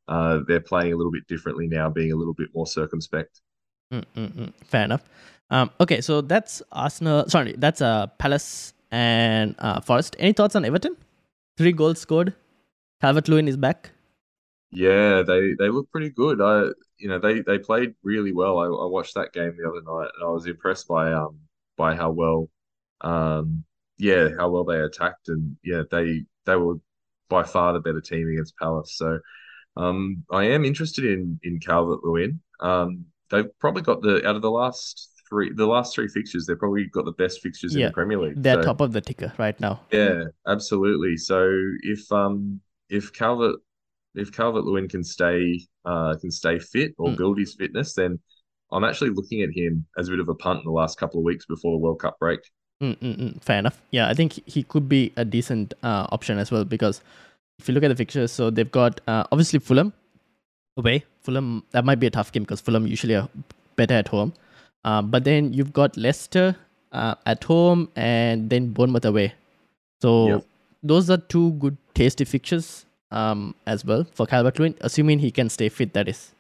uh, 0.09 0.41
they're 0.47 0.61
playing 0.61 0.93
a 0.93 0.97
little 0.97 1.13
bit 1.13 1.27
differently 1.27 1.67
now, 1.67 1.91
being 1.91 2.13
a 2.13 2.17
little 2.17 2.35
bit 2.35 2.49
more 2.55 2.67
circumspect. 2.67 3.41
Mm-mm-mm. 3.93 4.53
Fair 4.65 4.85
enough. 4.85 5.03
Um, 5.51 5.71
okay, 5.81 6.01
so 6.01 6.21
that's 6.21 6.63
Arsenal. 6.73 7.29
Sorry, 7.29 7.55
that's 7.59 7.83
uh, 7.83 8.07
Palace 8.19 8.72
and 8.93 9.57
uh, 9.59 9.81
Forest. 9.81 10.17
Any 10.21 10.35
thoughts 10.35 10.57
on 10.57 10.65
Everton? 10.65 10.97
Three 11.59 11.73
goals 11.73 12.01
scored. 12.01 12.35
Calvert 13.01 13.29
Lewin 13.29 13.49
is 13.49 13.57
back. 13.57 13.91
Yeah, 14.71 15.23
they 15.23 15.55
they 15.59 15.69
look 15.69 15.91
pretty 15.91 16.11
good. 16.11 16.41
I 16.41 16.71
you 16.99 17.09
know 17.09 17.19
they 17.19 17.41
they 17.43 17.59
played 17.59 17.95
really 18.03 18.33
well. 18.33 18.59
I, 18.59 18.67
I 18.67 18.87
watched 18.87 19.15
that 19.15 19.33
game 19.33 19.57
the 19.57 19.69
other 19.69 19.83
night 19.83 20.11
and 20.17 20.25
I 20.25 20.31
was 20.31 20.47
impressed 20.47 20.89
by 20.89 21.13
um 21.13 21.41
by 21.77 21.95
how 21.97 22.11
well 22.11 22.51
um 23.03 23.65
yeah 23.99 24.29
how 24.39 24.51
well 24.51 24.65
they 24.65 24.81
attacked 24.81 25.29
and 25.29 25.57
yeah 25.65 25.83
they 25.91 26.25
they 26.47 26.57
were 26.57 26.77
by 27.29 27.43
far 27.45 27.73
the 27.73 27.81
better 27.81 28.01
team 28.01 28.29
against 28.29 28.57
Palace. 28.57 28.97
So 28.97 29.21
um 29.77 30.25
I 30.31 30.45
am 30.45 30.65
interested 30.65 31.05
in 31.05 31.41
in 31.43 31.61
Calvert 31.61 32.05
Lewin. 32.05 32.41
Um 32.61 33.07
they've 33.31 33.59
probably 33.59 33.83
got 33.83 34.03
the 34.03 34.27
out 34.29 34.37
of 34.37 34.43
the 34.43 34.51
last 34.51 35.12
three 35.33 35.49
the 35.63 35.67
last 35.75 35.95
three 35.95 36.09
fixtures 36.17 36.45
they've 36.47 36.59
probably 36.65 36.85
got 36.97 37.05
the 37.11 37.17
best 37.23 37.41
fixtures 37.41 37.75
in 37.75 37.85
the 37.89 37.95
Premier 37.99 38.19
League. 38.25 38.43
They're 38.45 38.61
So, 38.61 38.69
top 38.71 38.81
of 38.87 38.93
the 38.93 39.01
ticker 39.09 39.33
right 39.39 39.59
now. 39.67 39.75
yeah, 39.91 40.25
absolutely. 40.47 41.17
So 41.17 41.39
if 41.95 42.03
um 42.13 42.61
if 42.99 43.13
Calvert 43.21 43.57
if 44.15 44.31
Calvert 44.39 44.65
Lewin 44.65 44.89
can 44.95 45.05
stay 45.17 45.41
uh 45.85 46.15
can 46.21 46.31
stay 46.31 46.59
fit 46.59 46.95
or 46.99 47.11
Mm. 47.11 47.17
build 47.17 47.39
his 47.39 47.55
fitness, 47.55 47.95
then 47.95 48.19
I'm 48.75 48.85
actually 48.85 49.11
looking 49.11 49.43
at 49.43 49.51
him 49.61 49.87
as 49.99 50.09
a 50.09 50.13
bit 50.13 50.21
of 50.21 50.29
a 50.29 50.35
punt 50.35 50.61
in 50.61 50.65
the 50.71 50.77
last 50.83 50.99
couple 50.99 51.19
of 51.21 51.25
weeks 51.25 51.47
before 51.47 51.73
the 51.77 51.83
World 51.85 52.01
Cup 52.05 52.19
break. 52.19 52.41
Mm, 52.83 52.97
mm, 52.99 53.17
mm, 53.23 53.43
fair 53.43 53.59
enough. 53.59 53.81
Yeah, 53.91 54.09
I 54.09 54.15
think 54.15 54.41
he 54.47 54.63
could 54.65 54.89
be 54.89 55.13
a 55.17 55.25
decent 55.25 55.75
uh, 55.83 56.07
option 56.11 56.39
as 56.39 56.51
well 56.51 56.65
because 56.65 57.01
if 57.59 57.69
you 57.69 57.75
look 57.75 57.85
at 57.85 57.89
the 57.89 57.97
fixtures, 57.97 58.33
so 58.33 58.51
they've 58.51 58.71
got 58.83 59.01
uh, 59.07 59.25
obviously 59.33 59.61
Fulham 59.61 59.93
away. 60.77 61.05
Fulham 61.23 61.65
that 61.73 61.85
might 61.85 62.01
be 62.01 62.07
a 62.09 62.11
tough 62.11 62.33
game 62.33 62.43
because 62.45 62.61
Fulham 62.61 62.87
usually 62.87 63.15
are 63.15 63.29
better 63.77 63.95
at 63.95 64.09
home. 64.09 64.33
Um, 64.85 65.11
but 65.11 65.25
then 65.25 65.53
you've 65.53 65.73
got 65.73 65.97
Leicester 65.97 66.57
uh, 66.93 67.15
at 67.27 67.45
home 67.45 67.89
and 67.97 68.51
then 68.51 68.73
Bournemouth 68.73 69.05
away. 69.05 69.35
So 70.01 70.13
Yep. 70.21 70.45
those 70.83 71.11
are 71.11 71.19
two 71.19 71.53
good 71.53 71.77
tasty 71.95 72.25
fixtures 72.25 72.87
um, 73.11 73.55
as 73.67 73.85
well 73.85 74.05
for 74.15 74.27
Calvert 74.27 74.59
Lewin, 74.59 74.75
assuming 74.81 75.19
he 75.21 75.31
can 75.31 75.49
stay 75.49 75.69
fit. 75.69 75.93
That 75.95 76.09
is. 76.09 76.33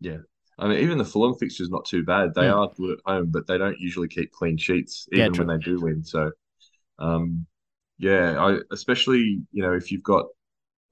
Yeah. 0.00 0.18
I 0.58 0.68
mean, 0.68 0.78
even 0.80 0.98
the 0.98 1.04
Fulham 1.04 1.34
fixture's 1.34 1.70
not 1.70 1.84
too 1.84 2.04
bad. 2.04 2.34
They 2.34 2.46
Mm. 2.46 2.48
are 2.48 2.70
good 2.76 2.92
at 2.98 3.12
home, 3.12 3.30
but 3.30 3.46
they 3.46 3.58
don't 3.58 3.78
usually 3.80 4.08
keep 4.08 4.30
clean 4.32 4.56
sheets, 4.56 5.08
Yeah, 5.14 5.28
even 5.28 5.36
when 5.36 5.48
they 5.48 5.58
do 5.58 5.80
win. 5.80 6.04
So, 6.04 6.30
um, 6.98 7.46
yeah, 7.98 8.38
I 8.44 8.58
especially 8.72 9.42
you 9.52 9.62
know 9.62 9.72
if 9.74 9.92
you've 9.92 10.02
got 10.04 10.26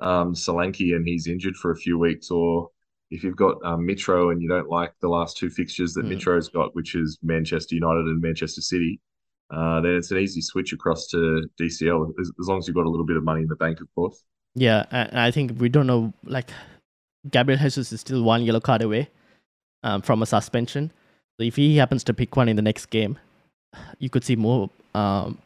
um 0.00 0.34
Solanke 0.34 0.96
and 0.96 1.06
he's 1.08 1.28
injured 1.28 1.56
for 1.56 1.72
a 1.72 1.76
few 1.76 1.98
weeks, 1.98 2.30
or 2.30 2.70
if 3.12 3.22
you've 3.22 3.36
got 3.36 3.56
um, 3.62 3.86
Mitro 3.86 4.32
and 4.32 4.40
you 4.40 4.48
don't 4.48 4.70
like 4.70 4.92
the 5.00 5.08
last 5.08 5.36
two 5.36 5.50
fixtures 5.50 5.92
that 5.94 6.06
Mm. 6.06 6.16
Mitro's 6.16 6.48
got, 6.48 6.74
which 6.74 6.94
is 6.94 7.18
Manchester 7.22 7.74
United 7.74 8.06
and 8.06 8.22
Manchester 8.22 8.62
City, 8.62 9.00
uh, 9.50 9.82
then 9.82 9.92
it's 9.96 10.10
an 10.10 10.16
easy 10.16 10.40
switch 10.40 10.72
across 10.72 11.06
to 11.08 11.46
DCL 11.60 12.14
as, 12.18 12.32
as 12.40 12.48
long 12.48 12.58
as 12.58 12.66
you've 12.66 12.74
got 12.74 12.86
a 12.86 12.88
little 12.90 13.04
bit 13.04 13.18
of 13.18 13.22
money 13.22 13.42
in 13.42 13.48
the 13.48 13.56
bank, 13.56 13.82
of 13.82 13.94
course. 13.94 14.24
Yeah, 14.54 14.86
and 14.90 15.18
I 15.20 15.30
think 15.30 15.60
we 15.60 15.68
don't 15.68 15.86
know. 15.86 16.14
Like, 16.24 16.50
Gabriel 17.30 17.60
Jesus 17.60 17.92
is 17.92 18.00
still 18.00 18.22
one 18.22 18.42
yellow 18.42 18.60
card 18.60 18.80
away 18.80 19.10
um, 19.82 20.00
from 20.00 20.22
a 20.22 20.26
suspension. 20.26 20.90
So 21.36 21.44
if 21.44 21.56
he 21.56 21.76
happens 21.76 22.04
to 22.04 22.14
pick 22.14 22.34
one 22.34 22.48
in 22.48 22.56
the 22.56 22.62
next 22.62 22.86
game, 22.86 23.18
you 23.98 24.08
could 24.08 24.24
see 24.24 24.36
more, 24.36 24.70
um, 24.94 25.36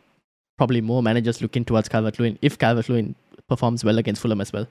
probably 0.57 0.81
more 0.81 1.03
managers 1.03 1.43
looking 1.43 1.65
towards 1.65 1.89
Calvert 1.89 2.19
Lewin 2.21 2.39
if 2.43 2.59
Calvert 2.59 2.89
Lewin 2.89 3.17
performs 3.49 3.85
well 3.85 3.99
against 3.99 4.23
Fulham 4.23 4.41
as 4.41 4.53
well. 4.53 4.67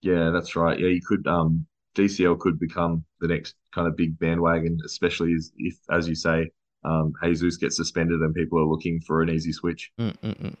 Yeah, 0.00 0.30
that's 0.30 0.56
right. 0.56 0.78
Yeah, 0.78 0.88
you 0.88 1.00
could 1.02 1.26
um 1.26 1.66
DCL 1.96 2.38
could 2.38 2.58
become 2.58 3.04
the 3.20 3.28
next 3.28 3.54
kind 3.74 3.88
of 3.88 3.96
big 3.96 4.18
bandwagon, 4.18 4.78
especially 4.84 5.34
as, 5.34 5.50
if, 5.56 5.76
as 5.90 6.08
you 6.08 6.14
say, 6.14 6.50
um, 6.84 7.12
Jesus 7.24 7.56
gets 7.56 7.76
suspended 7.76 8.20
and 8.20 8.34
people 8.34 8.58
are 8.58 8.66
looking 8.66 9.00
for 9.00 9.22
an 9.22 9.30
easy 9.30 9.52
switch. 9.52 9.90
Mm-mm-mm. 9.98 10.54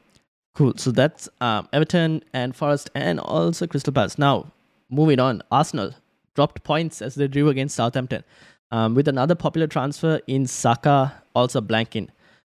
Cool. 0.54 0.74
So 0.76 0.90
that's 0.90 1.28
um, 1.40 1.68
Everton 1.72 2.24
and 2.32 2.56
Forest 2.56 2.90
and 2.94 3.20
also 3.20 3.66
Crystal 3.66 3.92
Palace. 3.92 4.18
Now, 4.18 4.50
moving 4.88 5.20
on, 5.20 5.42
Arsenal 5.52 5.92
dropped 6.34 6.64
points 6.64 7.02
as 7.02 7.14
they 7.14 7.28
drew 7.28 7.48
against 7.48 7.76
Southampton 7.76 8.24
um, 8.70 8.94
with 8.94 9.06
another 9.06 9.34
popular 9.34 9.66
transfer 9.66 10.20
in 10.26 10.46
Saka 10.46 11.22
also 11.34 11.60
blanking. 11.60 12.08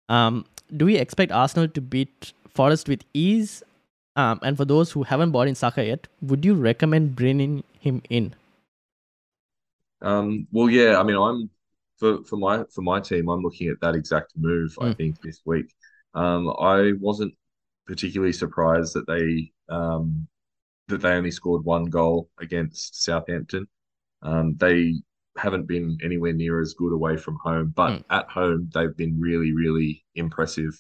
Um, 0.08 0.46
do 0.76 0.86
we 0.86 0.98
expect 0.98 1.32
Arsenal 1.32 1.68
to 1.70 1.82
beat 1.82 2.34
Forest 2.50 2.88
with 2.88 3.04
ease? 3.14 3.64
Um, 4.16 4.40
and 4.44 4.56
for 4.56 4.66
those 4.66 4.92
who 4.92 5.04
haven't 5.04 5.32
bought 5.32 5.48
in 5.48 5.56
Saka 5.56 5.84
yet, 5.84 6.08
would 6.22 6.46
you 6.46 6.54
recommend 6.54 7.16
bringing 7.16 7.64
him 7.80 8.02
in? 8.10 8.34
Um, 10.06 10.48
well, 10.52 10.70
yeah, 10.70 11.00
I 11.00 11.04
mean, 11.04 11.18
I'm 11.18 11.50
for 11.98 12.24
for 12.26 12.38
my 12.38 12.64
for 12.74 12.82
my 12.82 13.00
team, 13.00 13.30
I'm 13.30 13.42
looking 13.42 13.70
at 13.70 13.82
that 13.82 13.96
exact 13.96 14.34
move. 14.38 14.78
I 14.80 14.90
Mm. 14.90 14.98
think 14.98 15.22
this 15.22 15.42
week. 15.46 15.74
Um, 16.14 16.50
I 16.60 16.94
wasn't 17.00 17.34
particularly 17.88 18.34
surprised 18.34 18.94
that 18.96 19.08
they 19.08 19.52
um 19.70 20.28
that 20.88 21.02
they 21.02 21.14
only 21.14 21.32
scored 21.32 21.66
one 21.66 21.86
goal 21.86 22.30
against 22.40 23.04
Southampton. 23.04 23.68
Um, 24.22 24.56
they 24.58 25.02
haven't 25.38 25.68
been 25.68 25.98
anywhere 26.04 26.34
near 26.34 26.62
as 26.62 26.74
good 26.76 26.94
away 26.94 27.18
from 27.18 27.38
home, 27.44 27.74
but 27.76 27.92
Mm. 28.00 28.06
at 28.12 28.30
home 28.30 28.70
they've 28.74 28.96
been 28.98 29.20
really, 29.20 29.52
really 29.54 30.06
impressive. 30.16 30.74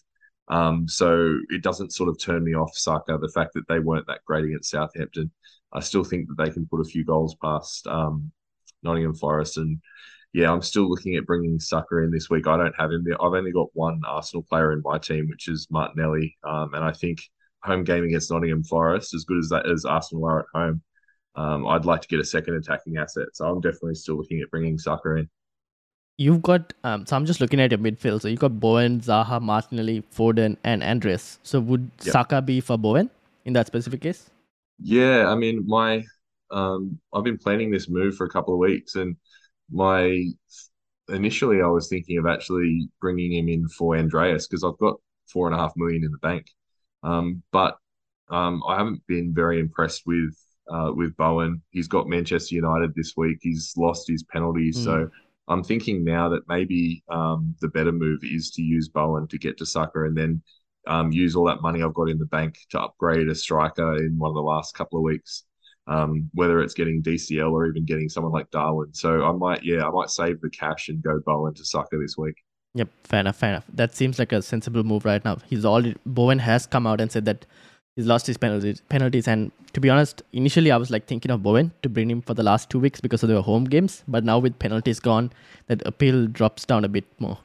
Um, 0.48 0.88
so 0.88 1.40
it 1.50 1.64
doesn't 1.64 1.94
sort 1.94 2.10
of 2.10 2.20
turn 2.20 2.44
me 2.44 2.54
off 2.56 2.78
Saka, 2.78 3.18
the 3.18 3.30
fact 3.30 3.54
that 3.56 3.68
they 3.68 3.80
weren't 3.80 4.08
that 4.08 4.24
great 4.26 4.46
against 4.46 4.70
Southampton. 4.72 5.32
I 5.74 5.80
still 5.82 6.04
think 6.04 6.28
that 6.30 6.38
they 6.38 6.52
can 6.52 6.68
put 6.68 6.82
a 6.82 6.86
few 6.86 7.04
goals 7.04 7.36
past 7.42 7.88
um, 7.88 8.32
Nottingham 8.84 9.16
Forest. 9.16 9.58
And 9.58 9.80
yeah, 10.34 10.52
I'm 10.52 10.62
still 10.62 10.90
looking 10.90 11.16
at 11.16 11.26
bringing 11.26 11.60
Saka 11.60 11.98
in 11.98 12.12
this 12.12 12.30
week. 12.30 12.48
I 12.48 12.58
don't 12.58 12.76
have 12.78 12.92
him 12.92 13.04
there. 13.06 13.22
I've 13.22 13.34
only 13.34 13.52
got 13.52 13.68
one 13.74 14.02
Arsenal 14.06 14.44
player 14.50 14.74
in 14.74 14.82
my 14.84 14.98
team, 14.98 15.28
which 15.30 15.48
is 15.48 15.68
Martinelli. 15.72 16.38
Um, 16.44 16.74
and 16.74 16.84
I 16.84 16.92
think 16.92 17.20
home 17.64 17.84
game 17.84 18.04
against 18.04 18.32
Nottingham 18.32 18.64
Forest, 18.64 19.14
as 19.14 19.24
good 19.24 19.40
as 19.40 19.50
that 19.50 19.70
as 19.70 19.86
Arsenal 19.86 20.26
are 20.26 20.40
at 20.42 20.46
home, 20.54 20.82
um, 21.36 21.68
I'd 21.68 21.86
like 21.86 22.02
to 22.02 22.08
get 22.08 22.20
a 22.20 22.24
second 22.24 22.56
attacking 22.56 22.98
asset. 22.98 23.28
So 23.34 23.46
I'm 23.46 23.62
definitely 23.62 23.96
still 23.96 24.16
looking 24.18 24.42
at 24.42 24.52
bringing 24.52 24.78
Saka 24.78 25.16
in. 25.16 25.30
You've 26.18 26.42
got, 26.42 26.72
um, 26.86 27.06
so 27.06 27.16
I'm 27.18 27.26
just 27.26 27.42
looking 27.42 27.60
at 27.60 27.72
your 27.72 27.78
midfield. 27.78 28.22
So 28.22 28.30
you've 28.30 28.40
got 28.40 28.58
Bowen, 28.58 29.02
Zaha, 29.02 29.42
Martinelli, 29.42 30.02
Foden, 30.16 30.56
and 30.64 30.82
Andres. 30.82 31.40
So 31.44 31.60
would 31.60 31.92
Yep. 32.04 32.12
Saka 32.14 32.42
be 32.42 32.62
for 32.62 32.78
Bowen 32.78 33.10
in 33.44 33.52
that 33.54 33.68
specific 33.68 34.00
case? 34.02 34.30
Yeah, 34.80 35.28
I 35.28 35.36
mean, 35.36 35.66
my 35.68 36.06
um, 36.52 37.00
I've 37.14 37.24
been 37.24 37.38
planning 37.38 37.72
this 37.72 37.90
move 37.90 38.16
for 38.16 38.26
a 38.26 38.30
couple 38.30 38.54
of 38.54 38.60
weeks, 38.60 38.96
and 38.96 39.16
my 39.72 40.26
initially 41.10 41.62
I 41.62 41.68
was 41.68 41.88
thinking 41.88 42.18
of 42.18 42.26
actually 42.26 42.90
bringing 43.00 43.34
him 43.34 43.50
in 43.50 43.68
for 43.68 43.98
Andreas 43.98 44.48
because 44.48 44.64
I've 44.64 44.78
got 44.78 44.96
four 45.28 45.48
and 45.48 45.56
a 45.56 45.60
half 45.60 45.74
million 45.76 46.04
in 46.04 46.12
the 46.12 46.18
bank. 46.20 46.48
Um, 47.04 47.44
but 47.52 47.78
um, 48.30 48.64
I 48.68 48.78
haven't 48.78 49.06
been 49.08 49.34
very 49.34 49.60
impressed 49.60 50.04
with 50.06 50.36
uh, 50.70 50.92
with 50.96 51.16
Bowen. 51.18 51.62
He's 51.72 51.88
got 51.88 52.08
Manchester 52.08 52.56
United 52.56 52.94
this 52.96 53.14
week. 53.16 53.38
He's 53.42 53.74
lost 53.78 54.08
his 54.08 54.24
penalties, 54.24 54.84
so 54.84 55.10
I'm 55.48 55.64
thinking 55.64 56.04
now 56.04 56.30
that 56.30 56.48
maybe 56.48 57.04
um, 57.10 57.56
the 57.62 57.68
better 57.68 57.92
move 57.92 58.20
is 58.24 58.50
to 58.52 58.62
use 58.64 58.90
Bowen 58.90 59.28
to 59.28 59.38
get 59.38 59.58
to 59.60 59.66
Saka 59.66 60.06
and 60.06 60.18
then 60.18 60.42
um, 60.88 61.12
use 61.12 61.36
all 61.36 61.46
that 61.46 61.62
money 61.62 61.84
I've 61.84 61.94
got 61.94 62.10
in 62.10 62.18
the 62.18 62.26
bank 62.26 62.58
to 62.72 62.82
upgrade 62.82 63.28
a 63.30 63.36
striker 63.36 63.98
in 63.98 64.18
one 64.18 64.30
of 64.30 64.36
the 64.36 64.42
last 64.42 64.76
couple 64.76 65.00
of 65.00 65.04
weeks. 65.04 65.44
Um, 65.88 66.32
whether 66.34 66.62
it's 66.62 66.74
getting 66.74 67.04
DCL 67.04 67.52
or 67.52 67.68
even 67.68 67.86
getting 67.86 68.10
someone 68.10 68.34
like 68.34 68.50
Darwin. 68.50 68.92
So 68.94 69.24
I 69.24 69.32
might, 69.32 69.64
yeah, 69.64 69.86
I 69.86 69.92
might 69.92 70.10
save 70.10 70.42
the 70.42 70.50
cash 70.50 70.90
and 70.90 71.00
go 71.04 71.20
Bowen 71.20 71.54
to 71.54 71.64
Saka 71.64 71.98
this 71.98 72.18
week. 72.18 72.36
Yep, 72.74 72.90
fair 73.04 73.20
enough, 73.20 73.38
fair 73.38 73.50
enough. 73.52 73.66
That 73.72 73.96
seems 73.96 74.18
like 74.18 74.32
a 74.32 74.42
sensible 74.42 74.84
move 74.84 75.06
right 75.06 75.24
now. 75.24 75.38
He's 75.48 75.64
already 75.64 75.96
Bowen 76.06 76.40
has 76.40 76.66
come 76.66 76.88
out 76.88 77.00
and 77.00 77.12
said 77.12 77.26
that 77.26 77.46
he's 77.96 78.06
lost 78.06 78.28
his 78.28 78.38
penalties 78.38 78.82
penalties 78.90 79.28
and 79.28 79.52
to 79.76 79.82
be 79.82 79.90
honest, 79.90 80.24
initially 80.32 80.72
I 80.72 80.78
was 80.78 80.90
like 80.90 81.06
thinking 81.06 81.32
of 81.32 81.44
Bowen 81.44 81.72
to 81.84 81.90
bring 81.90 82.10
him 82.10 82.22
for 82.22 82.34
the 82.34 82.44
last 82.44 82.70
two 82.70 82.80
weeks 82.80 83.02
because 83.02 83.24
of 83.24 83.30
their 83.30 83.42
home 83.42 83.66
games, 83.66 84.04
but 84.08 84.24
now 84.24 84.40
with 84.40 84.58
penalties 84.58 85.02
gone, 85.02 85.32
that 85.68 85.86
appeal 85.86 86.28
drops 86.28 86.66
down 86.66 86.86
a 86.86 86.88
bit 86.88 87.04
more. 87.20 87.38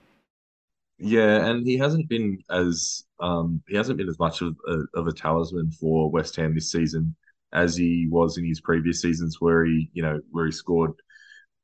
Yeah, 0.98 1.46
and 1.46 1.66
he 1.66 1.76
hasn't 1.76 2.08
been 2.08 2.42
as 2.50 3.04
um, 3.18 3.62
he 3.68 3.76
hasn't 3.76 3.98
been 3.98 4.08
as 4.08 4.18
much 4.18 4.42
of 4.42 4.56
a, 4.68 4.82
of 4.94 5.08
a 5.08 5.12
talisman 5.12 5.72
for 5.72 6.10
West 6.10 6.36
Ham 6.36 6.54
this 6.54 6.70
season 6.70 7.16
as 7.52 7.76
he 7.76 8.06
was 8.10 8.38
in 8.38 8.44
his 8.44 8.60
previous 8.60 9.00
seasons, 9.02 9.36
where 9.40 9.64
he 9.64 9.90
you 9.92 10.02
know 10.02 10.20
where 10.30 10.46
he 10.46 10.52
scored 10.52 10.92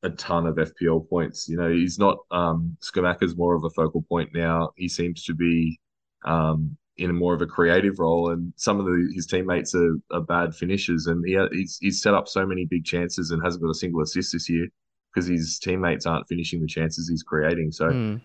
a 0.03 0.09
ton 0.11 0.45
of 0.45 0.55
FPL 0.55 1.09
points. 1.09 1.47
You 1.49 1.57
know, 1.57 1.71
he's 1.71 1.97
not 1.99 2.17
um 2.31 2.77
Scamacca's 2.81 3.35
more 3.37 3.55
of 3.55 3.63
a 3.63 3.69
focal 3.71 4.03
point 4.03 4.29
now. 4.33 4.71
He 4.75 4.87
seems 4.87 5.23
to 5.25 5.33
be 5.33 5.79
um 6.25 6.77
in 6.97 7.11
a 7.11 7.13
more 7.13 7.35
of 7.35 7.41
a 7.43 7.45
creative 7.47 7.99
role, 7.99 8.31
and 8.31 8.51
some 8.55 8.79
of 8.79 8.85
the, 8.87 9.11
his 9.13 9.27
teammates 9.27 9.75
are, 9.75 9.97
are 10.11 10.21
bad 10.21 10.55
finishers, 10.55 11.05
and 11.07 11.23
he 11.25 11.37
he's 11.51 11.77
he's 11.79 12.01
set 12.01 12.13
up 12.13 12.27
so 12.27 12.45
many 12.45 12.65
big 12.65 12.85
chances 12.85 13.31
and 13.31 13.43
hasn't 13.43 13.63
got 13.63 13.69
a 13.69 13.75
single 13.75 14.01
assist 14.01 14.33
this 14.33 14.49
year 14.49 14.67
because 15.13 15.27
his 15.27 15.59
teammates 15.59 16.05
aren't 16.05 16.27
finishing 16.27 16.59
the 16.61 16.67
chances 16.67 17.07
he's 17.09 17.23
creating. 17.23 17.71
So 17.71 17.89
Hmm. 17.89 18.15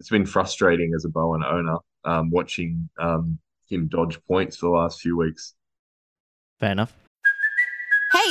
it's 0.00 0.10
been 0.10 0.26
frustrating 0.26 0.92
as 0.94 1.04
a 1.04 1.08
Bowen 1.08 1.42
owner 1.44 1.78
um, 2.04 2.30
watching 2.30 2.88
um, 2.98 3.38
him 3.68 3.88
dodge 3.88 4.18
points 4.26 4.56
for 4.56 4.66
the 4.66 4.70
last 4.76 5.00
few 5.00 5.16
weeks. 5.16 5.54
Fair 6.60 6.72
enough. 6.72 6.94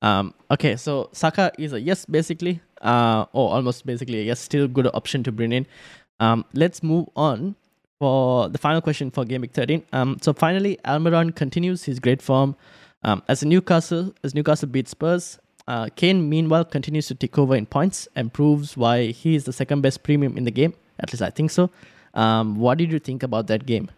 Um, 0.00 0.34
okay, 0.50 0.76
so 0.76 1.10
Saka 1.12 1.52
is 1.58 1.72
a 1.72 1.80
yes, 1.80 2.04
basically, 2.04 2.60
uh, 2.82 3.26
or 3.32 3.50
almost 3.50 3.84
basically 3.84 4.20
a 4.20 4.24
yes, 4.24 4.40
still 4.40 4.68
good 4.68 4.86
option 4.94 5.22
to 5.24 5.32
bring 5.32 5.52
in. 5.52 5.66
Um, 6.20 6.44
let's 6.54 6.82
move 6.82 7.08
on 7.16 7.56
for 7.98 8.48
the 8.48 8.58
final 8.58 8.80
question 8.80 9.10
for 9.10 9.24
Game 9.24 9.40
Week 9.40 9.52
13. 9.52 9.84
Um, 9.92 10.18
so 10.22 10.32
finally, 10.32 10.78
Almiron 10.84 11.34
continues 11.34 11.84
his 11.84 11.98
great 11.98 12.22
form. 12.22 12.56
Um, 13.02 13.22
as 13.28 13.44
Newcastle, 13.44 14.14
as 14.24 14.34
Newcastle 14.34 14.68
beats 14.68 14.90
Spurs, 14.90 15.38
uh, 15.66 15.88
Kane 15.96 16.28
meanwhile 16.28 16.64
continues 16.64 17.06
to 17.08 17.14
take 17.14 17.38
over 17.38 17.54
in 17.54 17.66
points 17.66 18.08
and 18.16 18.32
proves 18.32 18.76
why 18.76 19.06
he 19.06 19.34
is 19.34 19.44
the 19.44 19.52
second 19.52 19.82
best 19.82 20.02
premium 20.02 20.36
in 20.36 20.44
the 20.44 20.50
game. 20.50 20.74
At 20.98 21.12
least 21.12 21.22
I 21.22 21.30
think 21.30 21.50
so. 21.50 21.70
Um, 22.14 22.56
what 22.56 22.78
did 22.78 22.90
you 22.90 22.98
think 22.98 23.22
about 23.22 23.46
that 23.48 23.66
game? 23.66 23.90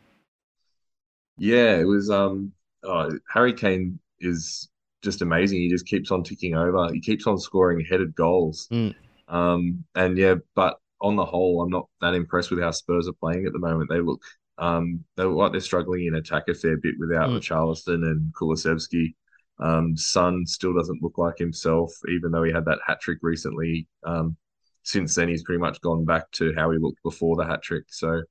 Yeah, 1.39 1.77
it 1.77 1.85
was. 1.85 2.11
Um, 2.11 2.53
oh, 2.83 3.11
Harry 3.33 3.53
Kane 3.53 3.99
is 4.19 4.69
just 5.03 5.23
amazing. 5.23 5.59
He 5.59 5.69
just 5.69 5.87
keeps 5.87 6.11
on 6.11 6.23
ticking 6.23 6.55
over. 6.55 6.93
He 6.93 7.01
keeps 7.01 7.27
on 7.27 7.39
scoring 7.39 7.85
headed 7.89 8.15
goals. 8.15 8.69
Mm. 8.71 8.95
Um, 9.29 9.85
and 9.95 10.17
yeah, 10.19 10.37
but 10.55 10.79
on 11.01 11.17
the 11.17 11.25
whole, 11.25 11.63
I'm 11.63 11.71
not 11.71 11.89
that 12.01 12.15
impressed 12.15 12.51
with 12.51 12.61
how 12.61 12.71
Spurs 12.71 13.09
are 13.09 13.13
playing 13.15 13.47
at 13.47 13.53
the 13.53 13.59
moment. 13.59 13.89
They 13.89 14.01
look, 14.01 14.23
um, 14.59 15.05
they 15.17 15.25
look 15.25 15.37
like 15.37 15.53
they're 15.53 15.61
struggling 15.61 16.07
in 16.07 16.17
attack 16.17 16.45
a 16.49 16.55
fair 16.55 16.77
bit 16.77 16.95
without 16.99 17.31
Mm. 17.31 17.39
Richarlison 17.39 18.05
and 18.05 18.33
Kulusevski. 18.35 19.15
Um, 19.59 19.97
Son 19.97 20.47
still 20.47 20.75
doesn't 20.75 21.03
look 21.03 21.19
like 21.19 21.39
himself, 21.39 21.93
even 22.09 22.31
though 22.31 22.43
he 22.43 22.53
had 22.53 22.65
that 22.65 22.79
hat 22.87 23.01
trick 23.01 23.19
recently. 23.23 23.87
Um, 24.05 24.37
since 24.83 25.15
then, 25.15 25.29
he's 25.29 25.43
pretty 25.45 25.61
much 25.61 25.81
gone 25.83 26.05
back 26.05 26.31
to 26.33 26.55
how 26.57 26.71
he 26.71 26.79
looked 26.79 27.03
before 27.03 27.37
the 27.37 27.45
hat 27.45 27.63
trick. 27.63 27.85
So, 27.89 28.23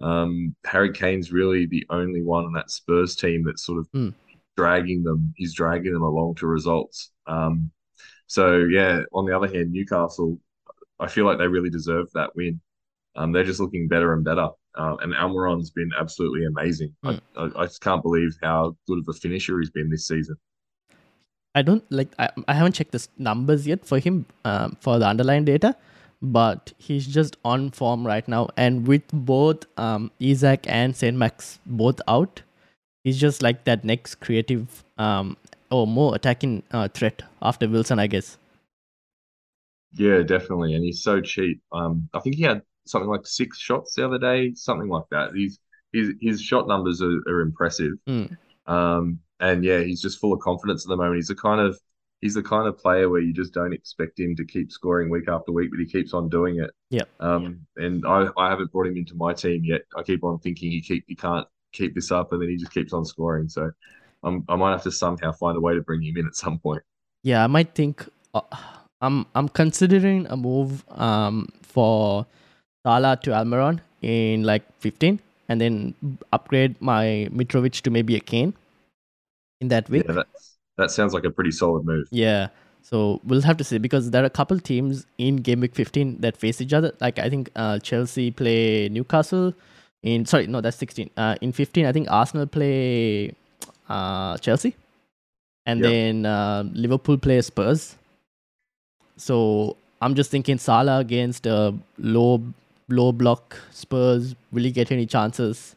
um, 0.00 0.54
Harry 0.64 0.92
Kane's 0.92 1.32
really 1.32 1.66
the 1.66 1.84
only 1.90 2.22
one 2.22 2.44
on 2.44 2.52
that 2.52 2.70
Spurs 2.70 3.16
team 3.16 3.44
that's 3.44 3.64
sort 3.64 3.80
of 3.80 3.90
Mm. 3.92 4.14
Dragging 4.56 5.02
them. 5.02 5.32
He's 5.36 5.54
dragging 5.54 5.92
them 5.92 6.02
along 6.02 6.36
to 6.36 6.46
results. 6.46 7.10
Um, 7.26 7.70
so 8.26 8.58
yeah, 8.58 9.00
on 9.12 9.26
the 9.26 9.36
other 9.36 9.48
hand, 9.48 9.72
Newcastle, 9.72 10.38
I 10.98 11.08
feel 11.08 11.24
like 11.24 11.38
they 11.38 11.48
really 11.48 11.70
deserve 11.70 12.08
that 12.14 12.34
win. 12.36 12.60
Um, 13.16 13.32
they're 13.32 13.44
just 13.44 13.60
looking 13.60 13.88
better 13.88 14.12
and 14.14 14.24
better. 14.24 14.48
Uh, 14.76 14.96
and 15.02 15.14
Almiron's 15.14 15.70
been 15.70 15.90
absolutely 15.98 16.44
amazing. 16.44 16.94
I, 17.02 17.18
I, 17.36 17.50
I 17.56 17.64
just 17.64 17.80
can't 17.80 18.02
believe 18.02 18.36
how 18.42 18.76
good 18.86 19.00
of 19.00 19.08
a 19.08 19.12
finisher 19.12 19.58
he's 19.58 19.70
been 19.70 19.90
this 19.90 20.06
season. 20.06 20.36
I 21.54 21.62
don't 21.62 21.82
like. 21.90 22.08
I, 22.18 22.30
I 22.46 22.54
haven't 22.54 22.74
checked 22.74 22.92
the 22.92 23.04
numbers 23.18 23.66
yet 23.66 23.84
for 23.84 23.98
him 23.98 24.26
um, 24.44 24.76
for 24.80 25.00
the 25.00 25.06
underlying 25.06 25.44
data, 25.44 25.74
but 26.22 26.72
he's 26.78 27.06
just 27.06 27.36
on 27.44 27.72
form 27.72 28.06
right 28.06 28.26
now. 28.28 28.50
And 28.56 28.86
with 28.86 29.02
both 29.12 29.66
um, 29.76 30.12
Isak 30.20 30.66
and 30.68 30.94
Saint 30.94 31.16
Max 31.16 31.58
both 31.66 32.00
out, 32.06 32.42
he's 33.04 33.18
just 33.18 33.42
like 33.42 33.64
that 33.64 33.84
next 33.84 34.16
creative 34.16 34.84
um, 34.98 35.36
or 35.70 35.86
more 35.86 36.14
attacking 36.14 36.62
uh, 36.72 36.88
threat 36.88 37.22
after 37.42 37.68
Wilson, 37.68 37.98
I 37.98 38.06
guess. 38.06 38.36
Yeah, 39.92 40.22
definitely. 40.22 40.74
And 40.74 40.84
he's 40.84 41.02
so 41.02 41.20
cheap. 41.20 41.60
Um, 41.72 42.08
I 42.14 42.20
think 42.20 42.36
he 42.36 42.42
had 42.42 42.62
something 42.86 43.08
like 43.08 43.26
six 43.26 43.58
shots 43.58 43.94
the 43.94 44.06
other 44.06 44.18
day, 44.18 44.54
something 44.54 44.88
like 44.88 45.04
that. 45.10 45.32
He's 45.34 45.58
his 45.92 46.12
his 46.20 46.40
shot 46.40 46.68
numbers 46.68 47.02
are, 47.02 47.20
are 47.26 47.40
impressive. 47.40 47.92
Mm. 48.08 48.36
Um, 48.66 49.18
and 49.40 49.64
yeah, 49.64 49.80
he's 49.80 50.00
just 50.00 50.20
full 50.20 50.32
of 50.32 50.40
confidence 50.40 50.84
at 50.84 50.88
the 50.88 50.96
moment. 50.96 51.16
He's 51.16 51.28
the 51.28 51.34
kind 51.34 51.60
of 51.60 51.78
he's 52.20 52.34
the 52.34 52.42
kind 52.42 52.68
of 52.68 52.78
player 52.78 53.08
where 53.08 53.20
you 53.20 53.32
just 53.32 53.54
don't 53.54 53.72
expect 53.72 54.20
him 54.20 54.36
to 54.36 54.44
keep 54.44 54.70
scoring 54.70 55.10
week 55.10 55.28
after 55.28 55.52
week, 55.52 55.70
but 55.70 55.80
he 55.80 55.86
keeps 55.86 56.12
on 56.12 56.28
doing 56.28 56.60
it. 56.60 56.70
Yeah. 56.90 57.04
Um, 57.18 57.66
and 57.76 58.04
I, 58.06 58.28
I 58.36 58.50
haven't 58.50 58.70
brought 58.70 58.86
him 58.86 58.96
into 58.96 59.14
my 59.14 59.32
team 59.32 59.64
yet. 59.64 59.82
I 59.96 60.02
keep 60.02 60.22
on 60.22 60.38
thinking 60.38 60.70
he 60.70 60.80
keep 60.82 61.04
he 61.08 61.16
can't 61.16 61.46
keep 61.72 61.94
this 61.94 62.10
up, 62.10 62.32
and 62.32 62.40
then 62.40 62.48
he 62.48 62.56
just 62.56 62.72
keeps 62.72 62.92
on 62.92 63.04
scoring. 63.04 63.48
So 63.48 63.70
I'm, 64.22 64.44
I 64.48 64.56
might 64.56 64.72
have 64.72 64.82
to 64.84 64.92
somehow 64.92 65.32
find 65.32 65.56
a 65.56 65.60
way 65.60 65.74
to 65.74 65.80
bring 65.82 66.02
him 66.02 66.16
in 66.16 66.26
at 66.26 66.34
some 66.36 66.58
point. 66.58 66.82
Yeah, 67.22 67.44
I 67.44 67.46
might 67.46 67.74
think. 67.74 68.06
Uh, 68.34 68.42
I'm 69.00 69.26
I'm 69.34 69.48
considering 69.48 70.26
a 70.28 70.36
move 70.36 70.84
um 70.90 71.48
for 71.62 72.26
Salah 72.84 73.18
to 73.22 73.30
Almiron 73.30 73.80
in 74.02 74.44
like 74.44 74.62
15, 74.80 75.20
and 75.48 75.60
then 75.60 75.94
upgrade 76.32 76.80
my 76.80 77.28
Mitrovic 77.32 77.80
to 77.82 77.90
maybe 77.90 78.16
a 78.16 78.20
Kane 78.20 78.54
in 79.60 79.68
that 79.68 79.88
week. 79.88 80.04
Yeah, 80.06 80.14
that's, 80.14 80.58
that 80.76 80.90
sounds 80.90 81.14
like 81.14 81.24
a 81.24 81.30
pretty 81.30 81.50
solid 81.50 81.84
move. 81.84 82.08
Yeah. 82.10 82.48
So 82.82 83.20
we'll 83.24 83.42
have 83.42 83.58
to 83.58 83.64
see 83.64 83.78
because 83.78 84.10
there 84.10 84.22
are 84.22 84.26
a 84.26 84.30
couple 84.30 84.58
teams 84.58 85.06
in 85.18 85.36
game 85.36 85.60
week 85.60 85.74
15 85.74 86.22
that 86.22 86.36
face 86.36 86.60
each 86.60 86.72
other. 86.72 86.92
Like 87.00 87.18
I 87.18 87.28
think 87.28 87.50
uh, 87.54 87.78
Chelsea 87.78 88.30
play 88.30 88.88
Newcastle 88.88 89.54
in 90.02 90.24
sorry 90.26 90.46
no 90.46 90.60
that's 90.60 90.76
16. 90.78 91.10
Uh, 91.16 91.36
in 91.40 91.52
15 91.52 91.86
I 91.86 91.92
think 91.92 92.10
Arsenal 92.10 92.46
play 92.46 93.34
uh, 93.88 94.36
Chelsea, 94.38 94.74
and 95.66 95.80
Yep. 95.80 95.90
then 95.90 96.26
uh, 96.26 96.64
Liverpool 96.72 97.18
play 97.18 97.40
Spurs. 97.42 97.96
So 99.16 99.76
I'm 100.00 100.14
just 100.14 100.30
thinking 100.30 100.58
Salah 100.58 100.98
against 100.98 101.46
uh, 101.46 101.72
low 101.98 102.42
low 102.88 103.12
block 103.12 103.56
Spurs. 103.70 104.34
Will 104.52 104.62
he 104.64 104.70
get 104.70 104.90
any 104.90 105.06
chances? 105.06 105.74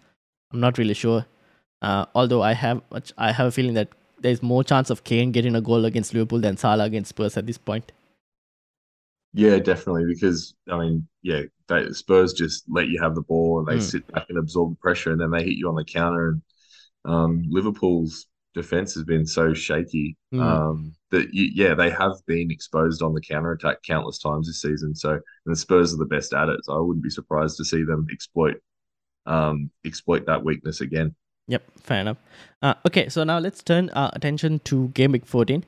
I'm 0.52 0.60
not 0.60 0.78
really 0.78 0.94
sure. 0.94 1.26
Uh, 1.82 2.06
although 2.16 2.42
I 2.42 2.54
have 2.54 2.82
I 3.18 3.32
have 3.32 3.48
a 3.48 3.52
feeling 3.52 3.74
that 3.74 3.90
there's 4.22 4.42
more 4.42 4.64
chance 4.64 4.90
of 4.90 5.04
Kane 5.04 5.32
getting 5.34 5.56
a 5.56 5.62
goal 5.62 5.84
against 5.84 6.14
Liverpool 6.14 6.40
than 6.40 6.56
Salah 6.56 6.86
against 6.86 7.10
Spurs 7.10 7.36
at 7.36 7.46
this 7.46 7.58
point. 7.58 7.92
Yeah, 9.34 9.58
definitely. 9.60 10.06
Because 10.06 10.56
I 10.70 10.78
mean, 10.80 11.08
yeah, 11.22 11.42
they, 11.68 11.90
Spurs 11.92 12.34
just 12.34 12.66
let 12.70 12.88
you 12.88 13.02
have 13.02 13.16
the 13.16 13.22
ball 13.22 13.60
and 13.60 13.68
they 13.68 13.78
Mm. 13.84 13.90
sit 13.90 14.08
back 14.12 14.26
and 14.30 14.38
absorb 14.38 14.72
the 14.72 14.78
pressure, 14.78 15.12
and 15.12 15.20
then 15.22 15.32
they 15.32 15.44
hit 15.44 15.58
you 15.58 15.68
on 15.70 15.76
the 15.76 15.86
counter. 15.86 16.30
And 16.30 16.42
um, 17.06 17.44
Liverpool's 17.50 18.28
defense 18.54 18.94
has 18.94 19.04
been 19.04 19.26
so 19.26 19.54
shaky 19.54 20.16
Mm. 20.34 20.42
um, 20.42 20.96
that 21.12 21.34
you, 21.34 21.50
yeah, 21.54 21.74
they 21.74 21.90
have 21.90 22.14
been 22.28 22.52
exposed 22.52 23.02
on 23.02 23.14
the 23.14 23.22
counter 23.22 23.52
attack 23.52 23.78
countless 23.84 24.20
times 24.20 24.48
this 24.48 24.62
season. 24.62 24.96
So, 24.96 25.12
and 25.12 25.22
the 25.46 25.56
Spurs 25.56 25.94
are 25.94 25.98
the 25.98 26.06
best 26.06 26.34
at 26.34 26.50
it. 26.50 26.60
So 26.64 26.76
I 26.78 26.80
wouldn't 26.80 27.04
be 27.04 27.10
surprised 27.10 27.58
to 27.58 27.66
see 27.66 27.84
them 27.84 28.08
exploit 28.12 28.58
um, 29.26 29.72
exploit 29.86 30.26
that 30.26 30.44
weakness 30.44 30.82
again. 30.82 31.16
Yep, 31.48 31.64
fair 31.82 32.02
enough. 32.02 32.18
Uh, 32.62 32.74
okay, 32.88 33.10
so 33.10 33.24
now 33.24 33.40
let's 33.40 33.62
turn 33.64 33.90
our 33.92 34.12
attention 34.14 34.60
to 34.66 34.90
game 34.90 35.12
week 35.12 35.26
14. 35.26 35.66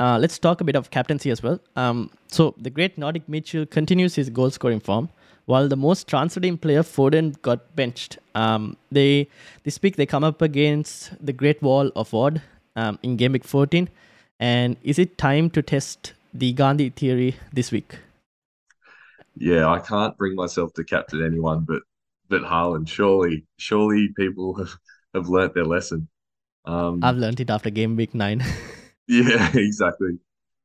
Uh, 0.00 0.18
let's 0.18 0.38
talk 0.38 0.60
a 0.60 0.64
bit 0.64 0.76
of 0.76 0.90
captaincy 0.90 1.30
as 1.30 1.42
well. 1.42 1.60
Um, 1.76 2.10
so 2.28 2.54
the 2.58 2.70
great 2.70 2.98
Nordic 2.98 3.28
meat 3.28 3.46
shield 3.46 3.70
continues 3.70 4.14
his 4.16 4.28
goal 4.28 4.50
scoring 4.50 4.80
form, 4.80 5.08
while 5.46 5.68
the 5.68 5.76
most 5.76 6.08
transferred 6.08 6.44
in 6.44 6.58
player 6.58 6.82
Foden 6.82 7.40
got 7.42 7.76
benched. 7.76 8.18
Um, 8.34 8.76
they 8.90 9.28
this 9.62 9.80
week 9.80 9.96
they 9.96 10.06
come 10.06 10.24
up 10.24 10.42
against 10.42 11.12
the 11.24 11.32
Great 11.32 11.62
Wall 11.62 11.90
of 11.94 12.12
Ward 12.12 12.42
um, 12.76 12.98
in 13.02 13.16
game 13.16 13.32
week 13.32 13.44
14. 13.44 13.88
And 14.40 14.76
is 14.82 14.98
it 14.98 15.16
time 15.16 15.48
to 15.50 15.62
test 15.62 16.12
the 16.32 16.52
Gandhi 16.52 16.90
theory 16.90 17.36
this 17.52 17.70
week? 17.70 17.96
Yeah, 19.36 19.68
I 19.68 19.78
can't 19.78 20.16
bring 20.16 20.34
myself 20.34 20.72
to 20.74 20.84
captain 20.84 21.24
anyone 21.24 21.64
but 21.66 21.82
but 22.28 22.42
Haaland. 22.42 22.88
Surely, 22.88 23.46
surely 23.58 24.08
people 24.16 24.54
have, 24.54 24.76
have 25.14 25.28
learnt 25.28 25.54
their 25.54 25.64
lesson. 25.64 26.08
Um, 26.64 27.00
I've 27.04 27.16
learned 27.16 27.40
it 27.40 27.50
after 27.50 27.70
game 27.70 27.94
week 27.94 28.14
nine. 28.14 28.42
Yeah, 29.08 29.50
exactly. 29.54 30.18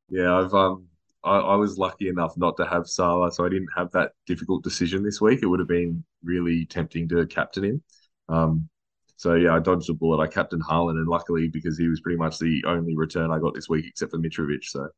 Yeah, 0.10 0.36
I've 0.36 0.54
um 0.54 0.88
I, 1.24 1.38
I 1.40 1.56
was 1.56 1.78
lucky 1.78 2.10
enough 2.10 2.38
not 2.38 2.58
to 2.58 2.66
have 2.68 2.88
Salah, 2.88 3.32
so 3.32 3.46
I 3.46 3.50
didn't 3.50 3.70
have 3.76 3.92
that 3.94 4.14
difficult 4.28 4.64
decision 4.64 5.04
this 5.04 5.22
week. 5.22 5.42
It 5.44 5.48
would 5.48 5.60
have 5.60 5.70
been 5.70 6.04
really 6.24 6.66
tempting 6.66 7.10
to 7.10 7.26
captain 7.28 7.64
him. 7.66 7.84
Um 8.30 8.70
so 9.18 9.36
yeah, 9.36 9.56
I 9.56 9.60
dodged 9.60 9.90
a 9.90 9.94
bullet. 9.94 10.22
I 10.24 10.28
captained 10.28 10.64
Haaland, 10.66 10.98
and 11.00 11.08
luckily 11.08 11.50
because 11.50 11.78
he 11.78 11.88
was 11.90 12.02
pretty 12.02 12.18
much 12.20 12.40
the 12.40 12.64
only 12.68 12.96
return 12.98 13.32
I 13.32 13.40
got 13.40 13.56
this 13.56 13.70
week, 13.70 13.86
except 13.88 14.12
for 14.12 14.20
Mitrovic. 14.20 14.64
So, 14.66 14.90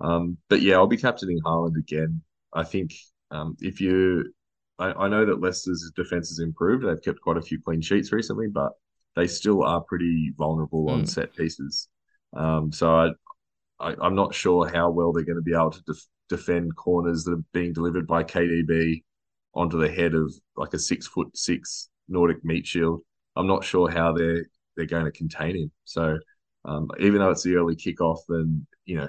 um, 0.00 0.38
but 0.48 0.62
yeah, 0.62 0.76
I'll 0.76 0.86
be 0.86 0.96
captaining 0.96 1.40
Haaland 1.42 1.76
again. 1.78 2.22
I 2.52 2.64
think 2.64 2.92
um, 3.30 3.56
if 3.60 3.80
you, 3.80 4.32
I, 4.78 4.92
I 4.92 5.08
know 5.08 5.26
that 5.26 5.40
Leicester's 5.40 5.92
defense 5.96 6.28
has 6.30 6.40
improved. 6.40 6.84
They've 6.86 7.02
kept 7.02 7.20
quite 7.20 7.36
a 7.38 7.42
few 7.42 7.60
clean 7.60 7.80
sheets 7.80 8.12
recently, 8.12 8.48
but 8.48 8.72
they 9.16 9.26
still 9.26 9.64
are 9.64 9.80
pretty 9.82 10.32
vulnerable 10.36 10.90
on 10.90 11.04
Mm. 11.04 11.08
set 11.08 11.34
pieces. 11.34 11.88
Um, 12.34 12.72
so 12.72 12.94
I, 12.94 13.10
I, 13.80 13.94
I'm 14.00 14.14
not 14.14 14.34
sure 14.34 14.68
how 14.68 14.90
well 14.90 15.12
they're 15.12 15.24
going 15.24 15.36
to 15.36 15.42
be 15.42 15.54
able 15.54 15.70
to 15.70 15.82
def- 15.82 16.06
defend 16.28 16.76
corners 16.76 17.24
that 17.24 17.32
are 17.34 17.44
being 17.52 17.72
delivered 17.72 18.06
by 18.06 18.24
KDB 18.24 19.04
onto 19.54 19.78
the 19.78 19.90
head 19.90 20.14
of 20.14 20.32
like 20.56 20.74
a 20.74 20.78
six 20.78 21.06
foot 21.06 21.36
six 21.36 21.88
Nordic 22.08 22.44
meat 22.44 22.66
shield. 22.66 23.02
I'm 23.36 23.46
not 23.46 23.64
sure 23.64 23.90
how 23.90 24.12
they're 24.12 24.44
they're 24.76 24.86
going 24.86 25.04
to 25.04 25.12
contain 25.12 25.56
him. 25.56 25.72
So 25.84 26.18
um, 26.64 26.88
even 27.00 27.18
though 27.20 27.30
it's 27.30 27.42
the 27.44 27.56
early 27.56 27.76
kickoff, 27.76 28.18
and 28.28 28.66
you 28.84 28.96
know 28.96 29.08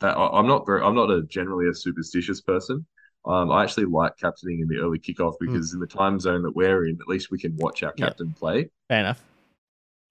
that 0.00 0.16
I- 0.16 0.38
I'm 0.38 0.46
not 0.46 0.66
very 0.66 0.82
I'm 0.82 0.94
not 0.94 1.10
a 1.10 1.22
generally 1.22 1.68
a 1.68 1.74
superstitious 1.74 2.40
person. 2.40 2.86
Um, 3.26 3.50
I 3.50 3.62
actually 3.62 3.86
like 3.86 4.16
captaining 4.18 4.60
in 4.60 4.68
the 4.68 4.76
early 4.78 4.98
kickoff 4.98 5.34
because 5.40 5.72
in 5.72 5.80
the 5.80 5.86
time 5.86 6.20
zone 6.20 6.42
that 6.42 6.54
we're 6.54 6.86
in, 6.86 6.98
at 7.00 7.08
least 7.08 7.30
we 7.30 7.38
can 7.38 7.56
watch 7.56 7.82
our 7.82 7.92
Yeah. 7.96 8.06
captain 8.06 8.34
play. 8.34 8.70
Fair 8.88 9.00
enough. 9.00 9.22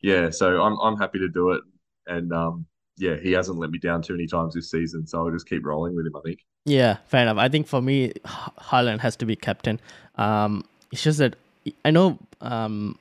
Yeah, 0.02 0.32
so 0.32 0.62
I'm 0.62 0.78
I'm 0.80 0.97
happy 0.97 1.19
to 1.19 1.30
do 1.30 1.52
it, 1.52 1.62
and 2.08 2.32
um, 2.34 2.66
yeah, 2.98 3.16
he 3.16 3.32
hasn't 3.32 3.58
let 3.58 3.72
me 3.72 3.80
down 3.80 4.02
too 4.02 4.13
many 4.13 4.28
times 4.28 4.54
this 4.54 4.70
season, 4.70 5.08
so 5.08 5.20
I'll 5.20 5.32
just 5.32 5.48
keep 5.48 5.66
rolling 5.66 5.96
with 5.96 6.06
him. 6.06 6.16
I 6.16 6.22
think. 6.22 6.39
Yeah, 6.66 6.98
fair 7.08 7.24
enough. 7.24 7.38
I 7.38 7.50
think 7.50 7.68
for 7.68 7.82
me, 7.82 8.13
Haaland 8.26 9.00
has 9.00 9.16
to 9.18 9.26
be 9.26 9.36
captain. 9.36 9.80
Um, 10.16 10.63
it's 10.92 11.04
just 11.04 11.20
that 11.20 11.36
I 11.84 11.92
know 11.92 12.20
um, 12.42 12.98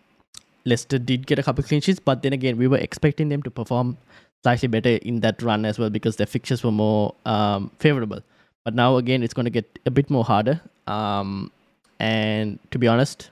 Leicester 0.65 0.99
did 0.99 1.27
get 1.27 1.38
a 1.38 1.43
couple 1.43 1.62
clean 1.65 1.81
sheets, 1.81 2.01
but 2.01 2.23
then 2.23 2.33
again, 2.33 2.57
we 2.57 2.67
were 2.67 2.79
expecting 2.79 3.29
them 3.29 3.43
to 3.43 3.51
perform 3.51 3.99
slightly 4.43 4.69
better 4.69 4.97
in 4.97 5.21
that 5.21 5.41
run 5.43 5.65
as 5.65 5.79
well 5.79 5.91
because 5.91 6.17
their 6.17 6.27
fixtures 6.27 6.65
were 6.65 6.73
more 6.73 7.15
um, 7.27 7.71
favorable. 7.79 8.21
But 8.65 8.75
now 8.75 8.97
again, 8.97 9.23
it's 9.23 9.35
going 9.35 9.45
to 9.45 9.51
get 9.51 9.79
a 9.87 9.91
bit 9.91 10.11
more 10.11 10.25
harder. 10.25 10.61
Um, 10.87 11.51
and 11.99 12.59
to 12.71 12.79
be 12.79 12.88
honest, 12.88 13.31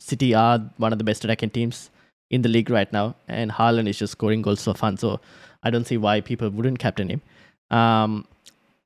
City 0.00 0.34
are 0.34 0.58
one 0.76 0.92
of 0.92 0.98
the 0.98 1.04
best 1.04 1.24
attacking 1.24 1.50
teams 1.50 1.90
in 2.30 2.42
the 2.42 2.48
league 2.48 2.70
right 2.70 2.92
now, 2.92 3.14
and 3.26 3.50
Haaland 3.50 3.88
is 3.88 3.98
just 3.98 4.12
scoring 4.12 4.42
goals 4.42 4.62
for 4.62 4.74
fun. 4.74 4.96
So 4.96 5.20
I 5.62 5.70
don't 5.70 5.86
see 5.86 5.96
why 5.96 6.20
people 6.20 6.50
wouldn't 6.50 6.78
captain 6.78 7.08
him. 7.08 7.22
Um, 7.70 8.26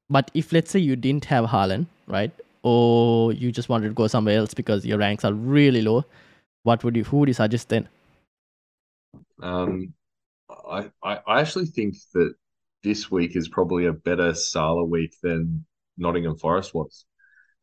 but 0.08 0.30
if 0.34 0.52
let's 0.52 0.70
say 0.70 0.78
you 0.78 0.96
didn't 0.96 1.24
have 1.26 1.46
Haaland, 1.46 1.86
right, 2.06 2.32
or 2.62 3.32
you 3.32 3.50
just 3.52 3.68
wanted 3.68 3.88
to 3.88 3.94
go 3.94 4.06
somewhere 4.06 4.38
else 4.38 4.54
because 4.54 4.84
your 4.84 4.98
ranks 4.98 5.24
are 5.24 5.32
really 5.32 5.82
low, 5.82 6.04
what 6.62 6.84
would 6.84 6.96
you? 6.96 7.04
Who 7.04 7.18
would 7.18 7.28
you 7.28 7.34
suggest 7.34 7.68
then? 7.68 7.88
Um, 9.42 9.94
I, 10.50 10.90
I 11.02 11.40
actually 11.40 11.66
think 11.66 11.94
that 12.14 12.34
this 12.82 13.10
week 13.10 13.36
is 13.36 13.48
probably 13.48 13.86
a 13.86 13.92
better 13.92 14.34
Salah 14.34 14.84
week 14.84 15.14
than 15.22 15.64
Nottingham 15.98 16.36
Forest 16.36 16.74
was. 16.74 17.04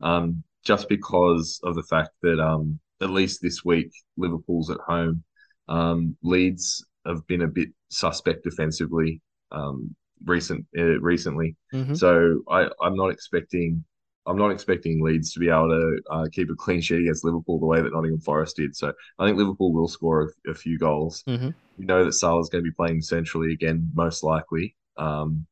Um, 0.01 0.43
just 0.63 0.89
because 0.89 1.59
of 1.63 1.75
the 1.75 1.83
fact 1.83 2.09
that 2.21 2.39
um, 2.39 2.79
at 3.01 3.09
least 3.09 3.41
this 3.41 3.63
week 3.63 3.91
Liverpool's 4.17 4.69
at 4.69 4.77
home. 4.85 5.23
Um, 5.69 6.17
Leeds 6.23 6.85
have 7.05 7.25
been 7.27 7.43
a 7.43 7.47
bit 7.47 7.69
suspect 7.89 8.43
defensively 8.43 9.21
um, 9.51 9.95
recent 10.25 10.65
uh, 10.77 10.99
recently, 10.99 11.55
Mhm. 11.73 11.95
so 11.97 12.41
I 12.49 12.69
I'm 12.81 12.95
not 12.95 13.09
expecting 13.09 13.83
I'm 14.25 14.37
not 14.37 14.51
expecting 14.51 15.01
Leeds 15.01 15.31
to 15.33 15.39
be 15.39 15.49
able 15.49 15.69
to 15.69 16.01
uh, 16.11 16.27
keep 16.31 16.49
a 16.51 16.55
clean 16.55 16.81
sheet 16.81 16.99
against 17.01 17.23
Liverpool 17.23 17.59
the 17.59 17.65
way 17.65 17.81
that 17.81 17.93
Nottingham 17.93 18.19
Forest 18.19 18.57
did. 18.57 18.75
So 18.75 18.93
I 19.17 19.25
think 19.25 19.37
Liverpool 19.37 19.71
will 19.73 19.87
score 19.87 20.33
a, 20.47 20.51
a 20.51 20.53
few 20.53 20.77
goals. 20.77 21.23
Mhm. 21.27 21.53
We 21.77 21.85
know 21.85 22.03
that 22.03 22.11
Salah's 22.13 22.49
going 22.49 22.63
to 22.63 22.69
be 22.69 22.75
playing 22.75 23.01
centrally 23.01 23.53
again, 23.53 23.89
most 23.95 24.21
likely. 24.23 24.75
Um, 24.97 25.47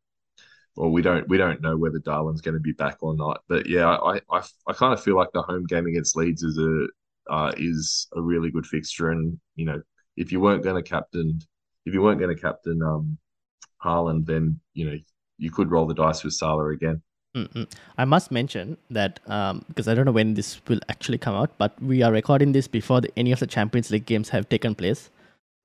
well, 0.76 0.92
we 0.92 1.02
don't 1.02 1.28
we 1.30 1.38
don't 1.38 1.62
know 1.62 1.78
whether 1.78 2.00
Darwin's 2.00 2.42
going 2.42 2.54
to 2.56 2.60
be 2.62 2.74
back 2.74 2.98
or 3.02 3.16
not. 3.16 3.42
But 3.48 3.68
yeah, 3.68 3.88
I 3.88 4.20
I, 4.30 4.42
I 4.68 4.74
kind 4.74 4.94
of 4.94 5.02
feel 5.02 5.16
like 5.16 5.32
the 5.34 5.42
home 5.42 5.66
game 5.66 5.88
against 5.88 6.16
Leeds 6.16 6.44
is 6.44 6.58
a 6.58 6.88
uh, 7.34 7.52
is 7.58 8.08
a 8.16 8.22
really 8.22 8.52
good 8.52 8.66
fixture, 8.68 9.10
and 9.12 9.40
you 9.56 9.66
know 9.66 9.82
if 10.18 10.32
you 10.32 10.40
weren't 10.40 10.64
going 10.64 10.82
to 10.82 10.88
captain 10.90 11.40
if 11.86 11.94
you 11.94 12.02
weren't 12.02 12.20
going 12.20 12.36
to 12.36 12.42
captain 12.42 12.82
um 12.82 13.18
Haaland, 13.84 14.26
then 14.26 14.60
you 14.74 14.90
know 14.90 14.98
you 15.38 15.52
could 15.52 15.72
roll 15.72 15.86
the 15.86 15.94
dice 15.94 16.24
with 16.24 16.34
Salah 16.34 16.70
again. 16.70 17.02
Mm-mm. 17.36 17.70
I 17.98 18.06
must 18.06 18.32
mention 18.32 18.78
that 18.90 19.20
um, 19.28 19.64
because 19.68 19.88
I 19.88 19.94
don't 19.94 20.06
know 20.06 20.12
when 20.12 20.34
this 20.34 20.60
will 20.68 20.80
actually 20.90 21.20
come 21.20 21.36
out, 21.36 21.52
but 21.60 21.80
we 21.82 22.02
are 22.02 22.12
recording 22.12 22.52
this 22.52 22.68
before 22.68 23.02
the, 23.02 23.12
any 23.16 23.32
of 23.32 23.40
the 23.40 23.46
Champions 23.46 23.92
League 23.92 24.08
games 24.08 24.30
have 24.30 24.50
taken 24.50 24.74
place. 24.74 25.12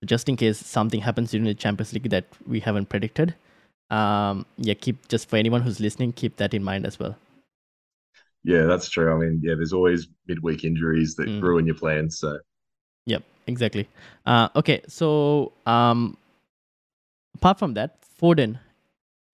Just 0.05 0.29
in 0.29 0.37
case 0.37 0.59
something 0.59 1.01
happens 1.01 1.31
during 1.31 1.47
the 1.47 1.55
Champions 1.55 1.95
League 1.95 2.11
that 2.11 2.27
we 2.47 2.61
haven't 2.61 2.91
predicted. 2.91 3.35
Um, 3.91 4.45
yeah, 4.59 4.75
keep 4.75 5.09
just 5.09 5.31
for 5.31 5.37
anyone 5.37 5.63
who's 5.63 5.81
listening, 5.81 6.13
keep 6.13 6.37
that 6.37 6.53
in 6.53 6.63
mind 6.63 6.85
as 6.85 6.99
well. 6.99 7.17
Yeah, 8.45 8.65
that's 8.65 8.91
true. 8.91 9.13
I 9.15 9.17
mean, 9.17 9.41
yeah, 9.43 9.55
there's 9.55 9.73
always 9.73 10.09
midweek 10.27 10.65
injuries 10.65 11.15
that 11.17 11.29
Mm. 11.29 11.43
ruin 11.43 11.67
your 11.67 11.77
plans. 11.77 12.19
So 12.19 12.39
Yep, 13.07 13.23
exactly. 13.47 13.89
Uh, 14.27 14.49
okay, 14.57 14.83
so 14.89 15.53
um, 15.67 16.17
apart 17.35 17.59
from 17.59 17.75
that, 17.75 17.97
Foden, 18.21 18.59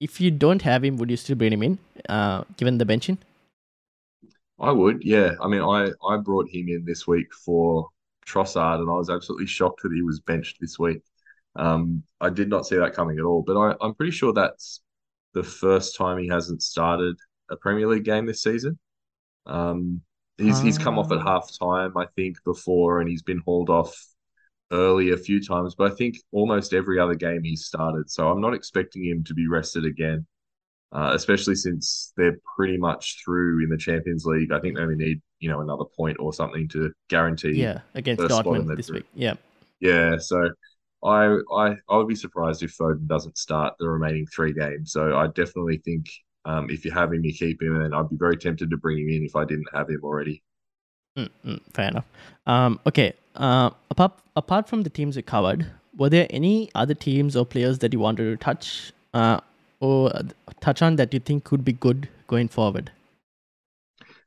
if 0.00 0.20
you 0.20 0.30
don't 0.30 0.62
have 0.62 0.84
him, 0.84 0.96
would 0.96 1.10
you 1.10 1.16
still 1.16 1.36
bring 1.36 1.52
him 1.52 1.62
in, 1.62 1.78
uh, 2.08 2.44
given 2.56 2.78
the 2.78 2.84
benching? 2.84 3.18
I 4.60 4.72
would, 4.72 5.04
yeah. 5.04 5.34
I 5.40 5.48
mean, 5.48 5.62
I 5.62 5.90
I 6.08 6.16
brought 6.16 6.48
him 6.50 6.68
in 6.68 6.84
this 6.84 7.06
week 7.06 7.32
for 7.32 7.88
Trossard, 8.26 8.80
and 8.80 8.90
I 8.90 8.94
was 8.94 9.10
absolutely 9.10 9.46
shocked 9.46 9.82
that 9.82 9.92
he 9.92 10.02
was 10.02 10.20
benched 10.20 10.58
this 10.60 10.78
week. 10.78 11.02
Um, 11.56 12.02
I 12.20 12.30
did 12.30 12.48
not 12.48 12.66
see 12.66 12.76
that 12.76 12.94
coming 12.94 13.18
at 13.18 13.24
all, 13.24 13.42
but 13.42 13.56
I, 13.56 13.74
I'm 13.80 13.94
pretty 13.94 14.12
sure 14.12 14.32
that's 14.32 14.80
the 15.34 15.42
first 15.42 15.96
time 15.96 16.18
he 16.18 16.28
hasn't 16.28 16.62
started 16.62 17.16
a 17.50 17.56
Premier 17.56 17.86
League 17.86 18.04
game 18.04 18.26
this 18.26 18.42
season. 18.42 18.78
Um, 19.46 20.02
he's 20.38 20.60
he's 20.60 20.78
come 20.78 20.98
off 20.98 21.12
at 21.12 21.18
Ah. 21.18 21.24
half 21.24 21.50
time, 21.58 21.96
I 21.96 22.06
think, 22.16 22.36
before, 22.44 23.00
and 23.00 23.08
he's 23.08 23.22
been 23.22 23.42
hauled 23.44 23.70
off 23.70 23.94
early 24.72 25.10
a 25.12 25.16
few 25.16 25.42
times, 25.42 25.74
but 25.74 25.90
I 25.92 25.94
think 25.94 26.16
almost 26.32 26.74
every 26.74 26.98
other 26.98 27.14
game 27.14 27.42
he's 27.42 27.66
started. 27.66 28.10
So 28.10 28.30
I'm 28.30 28.40
not 28.40 28.54
expecting 28.54 29.04
him 29.04 29.24
to 29.24 29.34
be 29.34 29.48
rested 29.48 29.84
again 29.84 30.26
uh, 30.92 31.12
especially 31.14 31.54
since 31.54 32.12
they're 32.16 32.38
pretty 32.56 32.78
much 32.78 33.22
through 33.24 33.62
in 33.62 33.68
the 33.68 33.76
Champions 33.76 34.24
League. 34.24 34.52
I 34.52 34.60
think 34.60 34.76
they 34.76 34.82
only 34.82 34.96
need 34.96 35.20
you 35.40 35.50
know 35.50 35.60
another 35.60 35.84
point 35.96 36.16
or 36.18 36.32
something 36.32 36.68
to 36.68 36.92
guarantee. 37.08 37.52
Yeah, 37.52 37.80
against 37.94 38.22
first 38.22 38.36
spot 38.36 38.46
in 38.56 38.64
Dortmund 38.64 38.76
this 38.76 38.88
group. 38.90 39.04
week. 39.04 39.06
Yeah. 39.14 39.34
Yeah, 39.80 40.16
so 40.18 40.48
I 41.04 41.38
I 41.54 41.76
I 41.88 41.96
would 41.96 42.08
be 42.08 42.14
surprised 42.14 42.62
if 42.62 42.76
Foden 42.76 43.06
doesn't 43.06 43.36
start 43.38 43.74
the 43.78 43.88
remaining 43.88 44.26
three 44.26 44.52
games. 44.52 44.92
So 44.92 45.16
I 45.16 45.26
definitely 45.28 45.78
think 45.84 46.06
um, 46.48 46.70
if 46.70 46.84
you 46.84 46.90
have 46.90 47.12
him, 47.12 47.24
you 47.24 47.34
keep 47.34 47.62
him, 47.62 47.80
and 47.80 47.94
I'd 47.94 48.08
be 48.08 48.16
very 48.16 48.36
tempted 48.36 48.70
to 48.70 48.76
bring 48.78 48.98
him 48.98 49.08
in 49.10 49.24
if 49.24 49.36
I 49.36 49.44
didn't 49.44 49.68
have 49.74 49.90
him 49.90 50.00
already. 50.02 50.42
Mm, 51.16 51.28
mm, 51.44 51.60
fair 51.74 51.88
enough. 51.88 52.06
Um, 52.46 52.80
okay. 52.86 53.12
Uh, 53.34 53.70
apart 53.90 54.12
apart 54.34 54.68
from 54.68 54.82
the 54.82 54.90
teams 54.90 55.14
we 55.14 55.22
covered, 55.22 55.66
were 55.96 56.08
there 56.08 56.26
any 56.30 56.70
other 56.74 56.94
teams 56.94 57.36
or 57.36 57.44
players 57.44 57.78
that 57.80 57.92
you 57.92 57.98
wanted 57.98 58.24
to 58.24 58.36
touch 58.36 58.92
uh, 59.12 59.40
or 59.80 60.10
touch 60.60 60.80
on 60.80 60.96
that 60.96 61.12
you 61.12 61.20
think 61.20 61.44
could 61.44 61.64
be 61.64 61.72
good 61.72 62.08
going 62.26 62.48
forward? 62.48 62.90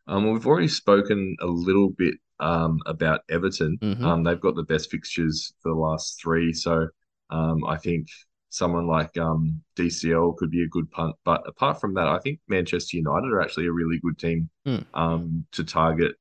Um, 0.08 0.32
we've 0.32 0.46
already 0.46 0.68
spoken 0.68 1.36
a 1.42 1.48
little 1.48 1.90
bit 1.90 2.16
um, 2.40 2.80
about 2.86 3.22
Everton. 3.30 3.78
Mhm. 3.82 4.04
Um, 4.04 4.24
they've 4.24 4.40
got 4.40 4.56
the 4.56 4.64
best 4.64 4.92
fixtures 4.92 5.54
for 5.62 5.70
the 5.74 5.80
last 5.80 6.22
three, 6.22 6.54
so 6.54 6.88
um, 7.32 7.64
I 7.66 7.78
think 7.78 8.08
someone 8.52 8.86
like 8.86 9.18
um, 9.18 9.62
DCL 9.78 10.38
could 10.38 10.52
be 10.52 10.64
a 10.64 10.68
good 10.68 10.92
punt. 10.92 11.16
But 11.26 11.42
apart 11.48 11.82
from 11.82 11.94
that, 11.96 12.08
I 12.08 12.20
think 12.20 12.40
Manchester 12.48 12.98
United 12.98 13.32
are 13.32 13.42
actually 13.42 13.66
a 13.68 13.72
really 13.72 14.00
good 14.00 14.20
team 14.20 14.50
Mm. 14.68 14.86
um, 14.94 15.46
to 15.54 15.64
target 15.64 16.14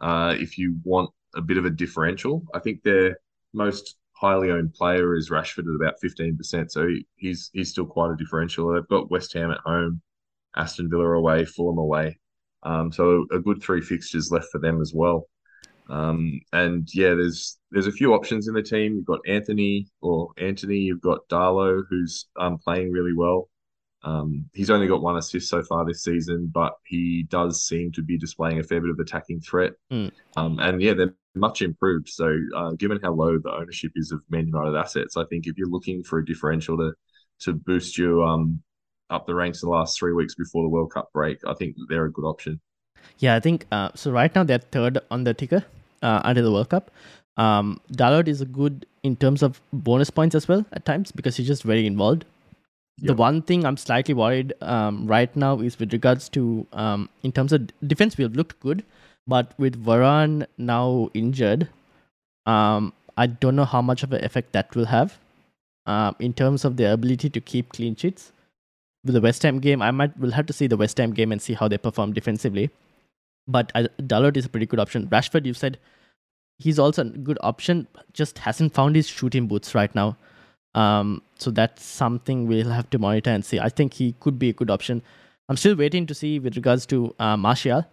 uh, 0.00 0.34
if 0.38 0.58
you 0.58 0.76
want 0.84 1.10
a 1.36 1.40
bit 1.40 1.58
of 1.58 1.64
a 1.64 1.70
differential. 1.70 2.42
I 2.54 2.58
think 2.58 2.82
their 2.82 3.18
most 3.52 3.96
highly 4.12 4.50
owned 4.50 4.74
player 4.74 5.14
is 5.14 5.30
Rashford 5.30 5.68
at 5.68 5.76
about 5.76 6.00
fifteen 6.00 6.36
percent, 6.36 6.72
so 6.72 6.88
he's 7.16 7.50
he's 7.52 7.70
still 7.70 7.86
quite 7.86 8.12
a 8.12 8.16
differential. 8.16 8.72
They've 8.72 8.88
got 8.88 9.10
West 9.10 9.32
Ham 9.34 9.50
at 9.50 9.58
home, 9.58 10.00
Aston 10.56 10.88
Villa 10.90 11.10
away, 11.12 11.44
Fulham 11.44 11.78
away. 11.78 12.18
Um, 12.64 12.90
so 12.90 13.26
a 13.30 13.38
good 13.38 13.62
three 13.62 13.80
fixtures 13.80 14.32
left 14.32 14.48
for 14.50 14.58
them 14.58 14.80
as 14.80 14.92
well. 14.94 15.26
Um, 15.88 16.40
and 16.52 16.88
yeah, 16.92 17.14
there's 17.14 17.58
there's 17.70 17.86
a 17.86 17.92
few 17.92 18.14
options 18.14 18.48
in 18.48 18.54
the 18.54 18.62
team. 18.62 18.94
You've 18.94 19.06
got 19.06 19.20
Anthony 19.26 19.88
or 20.00 20.30
Anthony. 20.38 20.78
You've 20.78 21.00
got 21.00 21.28
Dalot, 21.28 21.84
who's 21.88 22.26
um, 22.38 22.58
playing 22.58 22.92
really 22.92 23.14
well. 23.14 23.48
Um, 24.04 24.44
he's 24.54 24.70
only 24.70 24.86
got 24.86 25.02
one 25.02 25.16
assist 25.16 25.48
so 25.48 25.62
far 25.62 25.84
this 25.84 26.02
season, 26.02 26.50
but 26.52 26.74
he 26.86 27.24
does 27.24 27.66
seem 27.66 27.90
to 27.92 28.02
be 28.02 28.16
displaying 28.16 28.60
a 28.60 28.62
fair 28.62 28.80
bit 28.80 28.90
of 28.90 28.98
attacking 28.98 29.40
threat. 29.40 29.72
Mm. 29.90 30.12
Um, 30.36 30.58
and 30.60 30.80
yeah, 30.80 30.94
they're 30.94 31.14
much 31.34 31.62
improved. 31.62 32.08
So 32.08 32.38
uh, 32.54 32.70
given 32.72 33.00
how 33.02 33.12
low 33.12 33.38
the 33.38 33.52
ownership 33.52 33.92
is 33.96 34.12
of 34.12 34.20
Man 34.30 34.46
United 34.46 34.76
assets, 34.76 35.16
I 35.16 35.24
think 35.24 35.46
if 35.46 35.58
you're 35.58 35.68
looking 35.68 36.02
for 36.02 36.18
a 36.18 36.24
differential 36.24 36.76
to 36.78 36.92
to 37.40 37.52
boost 37.52 37.96
you 37.96 38.24
um, 38.24 38.60
up 39.10 39.26
the 39.26 39.34
ranks 39.34 39.62
in 39.62 39.68
the 39.68 39.74
last 39.74 39.96
three 39.96 40.12
weeks 40.12 40.34
before 40.34 40.64
the 40.64 40.68
World 40.68 40.92
Cup 40.92 41.08
break, 41.12 41.38
I 41.46 41.54
think 41.54 41.76
they're 41.88 42.06
a 42.06 42.12
good 42.12 42.24
option. 42.24 42.60
Yeah, 43.18 43.36
I 43.36 43.40
think 43.40 43.66
uh, 43.70 43.90
so. 43.94 44.10
Right 44.10 44.34
now, 44.34 44.42
they're 44.42 44.58
third 44.58 44.98
on 45.10 45.24
the 45.24 45.34
ticker 45.34 45.64
uh, 46.02 46.20
under 46.24 46.42
the 46.42 46.52
World 46.52 46.70
Cup. 46.70 46.90
Um, 47.36 47.80
Dalot 47.92 48.28
is 48.28 48.40
a 48.40 48.44
good 48.44 48.86
in 49.02 49.16
terms 49.16 49.42
of 49.42 49.60
bonus 49.72 50.10
points 50.10 50.34
as 50.34 50.48
well 50.48 50.64
at 50.72 50.84
times 50.84 51.12
because 51.12 51.36
he's 51.36 51.46
just 51.46 51.62
very 51.62 51.86
involved. 51.86 52.24
The 53.00 53.14
one 53.14 53.42
thing 53.42 53.64
I'm 53.64 53.76
slightly 53.76 54.12
worried 54.12 54.54
um, 54.60 55.06
right 55.06 55.34
now 55.36 55.60
is 55.60 55.78
with 55.78 55.92
regards 55.92 56.28
to 56.30 56.66
um, 56.72 57.08
in 57.22 57.30
terms 57.30 57.52
of 57.52 57.70
defense, 57.86 58.18
we 58.18 58.24
have 58.24 58.34
looked 58.34 58.58
good, 58.58 58.84
but 59.24 59.52
with 59.56 59.82
Varane 59.84 60.46
now 60.56 61.08
injured, 61.14 61.68
um, 62.46 62.92
I 63.16 63.28
don't 63.28 63.54
know 63.54 63.64
how 63.64 63.82
much 63.82 64.02
of 64.02 64.12
an 64.12 64.24
effect 64.24 64.52
that 64.52 64.74
will 64.74 64.86
have 64.86 65.16
um, 65.86 66.16
in 66.18 66.32
terms 66.32 66.64
of 66.64 66.76
their 66.76 66.92
ability 66.92 67.30
to 67.30 67.40
keep 67.40 67.72
clean 67.72 67.94
sheets. 67.94 68.32
With 69.04 69.14
the 69.14 69.20
West 69.20 69.44
Ham 69.44 69.60
game, 69.60 69.80
I 69.80 69.92
might 69.92 70.18
will 70.18 70.32
have 70.32 70.46
to 70.46 70.52
see 70.52 70.66
the 70.66 70.76
West 70.76 70.98
Ham 70.98 71.12
game 71.12 71.30
and 71.30 71.40
see 71.40 71.54
how 71.54 71.68
they 71.68 71.78
perform 71.78 72.12
defensively. 72.12 72.70
But 73.48 73.72
I, 73.74 73.88
Dalot 74.00 74.36
is 74.36 74.44
a 74.44 74.48
pretty 74.48 74.66
good 74.66 74.78
option. 74.78 75.08
Rashford, 75.08 75.46
you 75.46 75.54
said 75.54 75.78
he's 76.58 76.78
also 76.78 77.02
a 77.02 77.06
good 77.06 77.38
option, 77.42 77.88
just 78.12 78.38
hasn't 78.38 78.74
found 78.74 78.94
his 78.94 79.08
shooting 79.08 79.46
boots 79.48 79.74
right 79.74 79.92
now. 79.94 80.16
Um, 80.74 81.22
so 81.38 81.50
that's 81.50 81.82
something 81.82 82.46
we'll 82.46 82.70
have 82.70 82.90
to 82.90 82.98
monitor 82.98 83.30
and 83.30 83.44
see. 83.44 83.58
I 83.58 83.68
think 83.68 83.94
he 83.94 84.14
could 84.20 84.38
be 84.38 84.50
a 84.50 84.52
good 84.52 84.70
option. 84.70 85.02
I'm 85.48 85.56
still 85.56 85.74
waiting 85.74 86.06
to 86.06 86.14
see 86.14 86.38
with 86.38 86.56
regards 86.56 86.84
to 86.86 87.14
uh, 87.18 87.36
Martial 87.36 87.86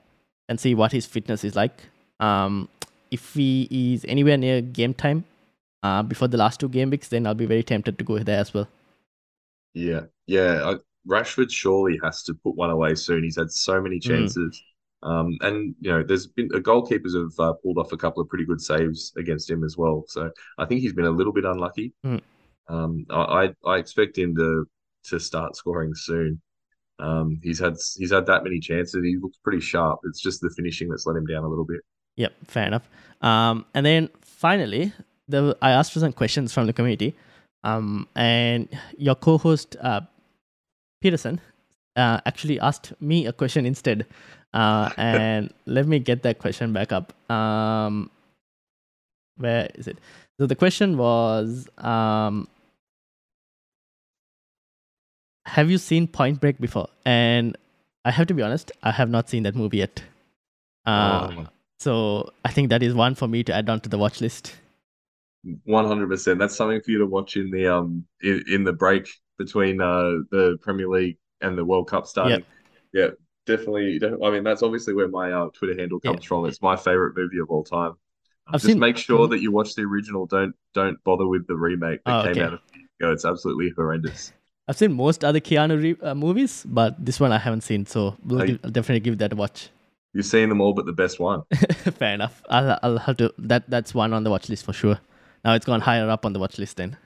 and 0.49 0.59
see 0.59 0.75
what 0.75 0.91
his 0.91 1.05
fitness 1.05 1.43
is 1.43 1.55
like. 1.55 1.83
Um, 2.19 2.69
if 3.11 3.33
he 3.33 3.67
is 3.71 4.05
anywhere 4.05 4.37
near 4.37 4.61
game 4.61 4.93
time 4.93 5.23
uh, 5.83 6.03
before 6.03 6.27
the 6.27 6.37
last 6.37 6.59
two 6.59 6.69
game 6.69 6.89
weeks, 6.89 7.07
then 7.07 7.25
I'll 7.25 7.33
be 7.33 7.45
very 7.45 7.63
tempted 7.63 7.97
to 7.97 8.03
go 8.03 8.19
there 8.19 8.39
as 8.39 8.53
well. 8.53 8.67
Yeah, 9.73 10.01
yeah. 10.27 10.69
I, 10.69 10.75
Rashford 11.07 11.51
surely 11.51 11.99
has 12.03 12.23
to 12.23 12.33
put 12.33 12.55
one 12.55 12.71
away 12.71 12.95
soon. 12.95 13.23
He's 13.23 13.37
had 13.37 13.51
so 13.51 13.79
many 13.79 13.99
chances. 13.99 14.61
Um, 15.05 15.37
and 15.41 15.75
you 15.79 15.91
know, 15.91 16.03
there's 16.03 16.27
been 16.27 16.49
uh, 16.53 16.57
goalkeepers 16.57 17.15
have 17.15 17.39
uh, 17.39 17.53
pulled 17.53 17.77
off 17.77 17.91
a 17.91 17.97
couple 17.97 18.21
of 18.21 18.27
pretty 18.27 18.45
good 18.45 18.59
saves 18.59 19.13
against 19.17 19.49
him 19.49 19.63
as 19.63 19.77
well. 19.77 20.03
So 20.07 20.31
I 20.57 20.65
think 20.65 20.81
he's 20.81 20.93
been 20.93 21.05
a 21.05 21.11
little 21.11 21.31
bit 21.31 21.45
unlucky. 21.45 21.93
Mm. 22.03 22.21
Um, 22.67 23.05
I, 23.11 23.15
I 23.15 23.53
I 23.65 23.77
expect 23.77 24.17
him 24.17 24.35
to 24.35 24.65
to 25.09 25.19
start 25.19 25.55
scoring 25.55 25.93
soon. 25.93 26.41
Um, 26.97 27.39
he's 27.43 27.59
had 27.59 27.75
he's 27.97 28.11
had 28.11 28.25
that 28.25 28.43
many 28.43 28.59
chances. 28.59 29.03
He 29.03 29.17
looks 29.21 29.37
pretty 29.43 29.59
sharp. 29.59 29.99
It's 30.05 30.21
just 30.21 30.41
the 30.41 30.49
finishing 30.55 30.89
that's 30.89 31.05
let 31.05 31.15
him 31.15 31.27
down 31.27 31.43
a 31.43 31.47
little 31.47 31.65
bit. 31.65 31.81
Yep, 32.15 32.33
fair 32.47 32.65
enough. 32.65 32.89
Um, 33.21 33.65
and 33.75 33.85
then 33.85 34.09
finally, 34.21 34.91
the 35.27 35.55
I 35.61 35.71
asked 35.71 35.93
for 35.93 35.99
some 35.99 36.13
questions 36.13 36.51
from 36.51 36.65
the 36.65 36.73
community. 36.73 37.15
Um, 37.63 38.07
and 38.15 38.69
your 38.97 39.15
co-host 39.15 39.75
uh, 39.81 40.01
Peterson 41.01 41.41
uh, 41.95 42.21
actually 42.25 42.59
asked 42.59 42.93
me 43.01 43.25
a 43.25 43.33
question 43.33 43.65
instead. 43.65 44.05
Uh, 44.55 44.89
and 44.97 45.53
let 45.65 45.85
me 45.85 45.99
get 45.99 46.23
that 46.23 46.39
question 46.39 46.71
back 46.71 46.91
up. 46.93 47.13
Um, 47.29 48.09
where 49.35 49.69
is 49.75 49.87
it? 49.87 49.97
So 50.39 50.47
the 50.47 50.55
question 50.55 50.97
was, 50.97 51.67
um, 51.77 52.47
have 55.45 55.69
you 55.69 55.77
seen 55.77 56.07
Point 56.07 56.39
Break 56.39 56.59
before? 56.59 56.87
And 57.05 57.57
I 58.05 58.11
have 58.11 58.27
to 58.27 58.33
be 58.33 58.41
honest, 58.41 58.71
I 58.81 58.91
have 58.91 59.09
not 59.09 59.29
seen 59.29 59.43
that 59.43 59.55
movie 59.55 59.77
yet. 59.77 60.01
Uh, 60.85 61.31
Oh. 61.31 61.47
So 61.79 62.29
I 62.45 62.51
think 62.51 62.69
that 62.69 62.81
is 62.81 62.93
one 62.93 63.15
for 63.15 63.27
me 63.27 63.43
to 63.43 63.53
add 63.53 63.69
on 63.69 63.81
to 63.81 63.89
the 63.89 63.97
watch 63.97 64.21
list. 64.21 64.55
One 65.65 65.85
hundred 65.85 66.09
percent. 66.09 66.39
That's 66.39 66.55
something 66.55 66.81
for 66.81 66.91
you 66.91 66.99
to 66.99 67.05
watch 67.05 67.35
in 67.35 67.51
the 67.51 67.67
um 67.67 68.05
in, 68.23 68.43
in 68.49 68.63
the 68.63 68.73
break 68.73 69.09
between 69.37 69.81
uh 69.81 70.23
the 70.31 70.57
Premier 70.61 70.87
League 70.87 71.17
and 71.41 71.57
the 71.57 71.65
World 71.65 71.89
Cup 71.89 72.07
starting. 72.07 72.45
Yeah, 72.93 73.09
definitely. 73.45 73.99
def- 73.99 74.21
I 74.23 74.29
mean, 74.31 74.43
that's 74.43 74.63
obviously 74.63 74.93
where 74.93 75.07
my 75.07 75.31
uh, 75.31 75.49
Twitter 75.53 75.75
handle 75.79 75.99
Yeah. 76.03 76.11
comes 76.11 76.25
from. 76.25 76.45
It's 76.45 76.61
my 76.61 76.75
favorite 76.75 77.15
movie 77.15 77.39
of 77.39 77.49
all 77.49 77.63
time. 77.63 77.93
I've 78.47 78.53
Just 78.61 78.65
seen- 78.65 78.79
make 78.79 78.97
sure 78.97 79.27
Mhm. 79.27 79.31
that 79.31 79.41
you 79.41 79.51
watch 79.51 79.75
the 79.75 79.83
original. 79.83 80.25
Don't 80.27 80.53
don't 80.73 81.03
bother 81.03 81.27
with 81.27 81.47
the 81.47 81.55
remake 81.55 82.03
that 82.05 82.19
Oh, 82.19 82.23
came 82.23 82.31
okay. 82.31 82.41
out 82.41 82.53
a 82.53 82.59
ago. 83.03 83.11
It's 83.11 83.25
absolutely 83.25 83.69
horrendous. 83.75 84.33
I've 84.67 84.77
seen 84.77 84.93
most 84.93 85.23
other 85.23 85.39
Keanu 85.39 85.81
Reeves 85.81 86.01
uh, 86.03 86.15
movies, 86.15 86.65
but 86.67 87.03
this 87.03 87.19
one 87.19 87.31
I 87.31 87.37
haven't 87.37 87.61
seen, 87.61 87.85
so 87.85 88.15
we'll 88.25 88.39
Hey. 88.39 88.47
give, 88.47 88.59
I'll 88.63 88.71
definitely 88.71 88.99
give 89.01 89.17
that 89.19 89.31
a 89.33 89.35
watch. 89.35 89.69
You've 90.13 90.25
seen 90.25 90.49
them 90.49 90.61
all, 90.61 90.73
but 90.73 90.85
the 90.85 90.93
best 90.93 91.19
one. 91.19 91.43
Fair 91.99 92.13
enough. 92.13 92.41
I'll 92.49 92.79
I'll 92.83 92.97
have 92.99 93.17
to 93.17 93.33
that 93.37 93.69
that's 93.69 93.93
one 93.93 94.13
on 94.13 94.23
the 94.23 94.29
watch 94.31 94.47
list 94.49 94.63
for 94.65 94.73
sure. 94.73 94.99
Now 95.43 95.53
it's 95.55 95.65
gone 95.65 95.81
higher 95.81 96.09
up 96.09 96.25
on 96.25 96.33
the 96.33 96.39
watch 96.39 96.57
list 96.57 96.77
then. 96.77 96.97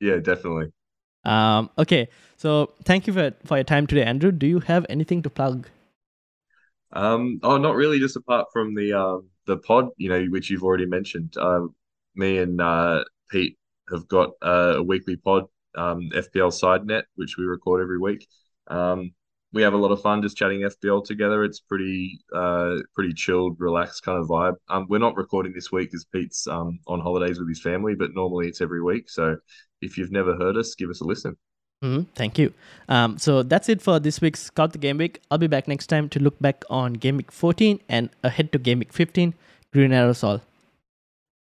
Yeah, 0.00 0.16
definitely. 0.18 0.70
Um, 1.24 1.70
okay, 1.78 2.08
so 2.36 2.72
thank 2.84 3.06
you 3.06 3.12
for 3.12 3.32
for 3.44 3.56
your 3.56 3.64
time 3.64 3.86
today, 3.86 4.04
Andrew. 4.04 4.30
Do 4.32 4.46
you 4.46 4.60
have 4.60 4.84
anything 4.88 5.22
to 5.22 5.30
plug? 5.30 5.66
Um, 6.92 7.40
oh, 7.42 7.58
not 7.58 7.74
really. 7.76 7.98
Just 7.98 8.16
apart 8.16 8.48
from 8.52 8.74
the 8.74 8.92
um 8.92 9.28
the 9.46 9.58
pod, 9.58 9.88
you 9.96 10.08
know, 10.08 10.24
which 10.26 10.50
you've 10.50 10.62
already 10.64 10.86
mentioned. 10.86 11.36
Um, 11.36 11.74
me 12.14 12.38
and 12.38 12.60
uh, 12.60 13.04
Pete 13.30 13.58
have 13.90 14.08
got 14.08 14.30
uh, 14.42 14.74
a 14.76 14.82
weekly 14.82 15.16
pod, 15.16 15.44
um, 15.76 16.10
FPL 16.14 16.52
Side 16.52 16.86
Net, 16.86 17.04
which 17.16 17.36
we 17.38 17.44
record 17.44 17.82
every 17.82 17.98
week. 17.98 18.26
Um, 18.68 19.12
we 19.52 19.62
have 19.62 19.72
a 19.72 19.78
lot 19.78 19.92
of 19.92 20.02
fun 20.02 20.20
just 20.22 20.36
chatting 20.36 20.62
FPL 20.64 21.04
together. 21.04 21.42
It's 21.44 21.60
pretty 21.60 22.20
uh 22.34 22.76
pretty 22.94 23.14
chilled, 23.14 23.56
relaxed 23.58 24.02
kind 24.02 24.18
of 24.18 24.28
vibe. 24.28 24.54
Um, 24.68 24.86
we're 24.88 24.98
not 24.98 25.16
recording 25.16 25.52
this 25.54 25.72
week 25.72 25.90
because 25.90 26.04
Pete's 26.04 26.46
um 26.46 26.78
on 26.86 27.00
holidays 27.00 27.38
with 27.38 27.48
his 27.48 27.62
family, 27.62 27.94
but 27.94 28.14
normally 28.14 28.48
it's 28.48 28.60
every 28.60 28.82
week. 28.82 29.08
So 29.08 29.36
if 29.80 29.96
you've 29.96 30.12
never 30.12 30.36
heard 30.36 30.56
us, 30.56 30.74
give 30.74 30.90
us 30.90 31.00
a 31.00 31.04
listen. 31.04 31.36
Mhm, 31.82 32.06
thank 32.16 32.38
you. 32.38 32.52
Um, 32.88 33.18
so 33.18 33.42
that's 33.42 33.68
it 33.68 33.80
for 33.80 34.00
this 34.00 34.20
week's 34.20 34.40
Scout 34.42 34.72
the 34.72 34.78
Game 34.78 34.98
Week. 34.98 35.20
I'll 35.30 35.38
be 35.38 35.46
back 35.46 35.68
next 35.68 35.86
time 35.86 36.08
to 36.10 36.18
look 36.20 36.38
back 36.40 36.64
on 36.68 36.94
Game 36.94 37.16
Week 37.16 37.30
14 37.30 37.80
and 37.88 38.10
ahead 38.24 38.50
to 38.52 38.58
Game 38.58 38.80
Week 38.80 38.92
15. 38.92 39.34
Green 39.72 39.92
Arrows 39.92 40.24
all. 40.24 40.40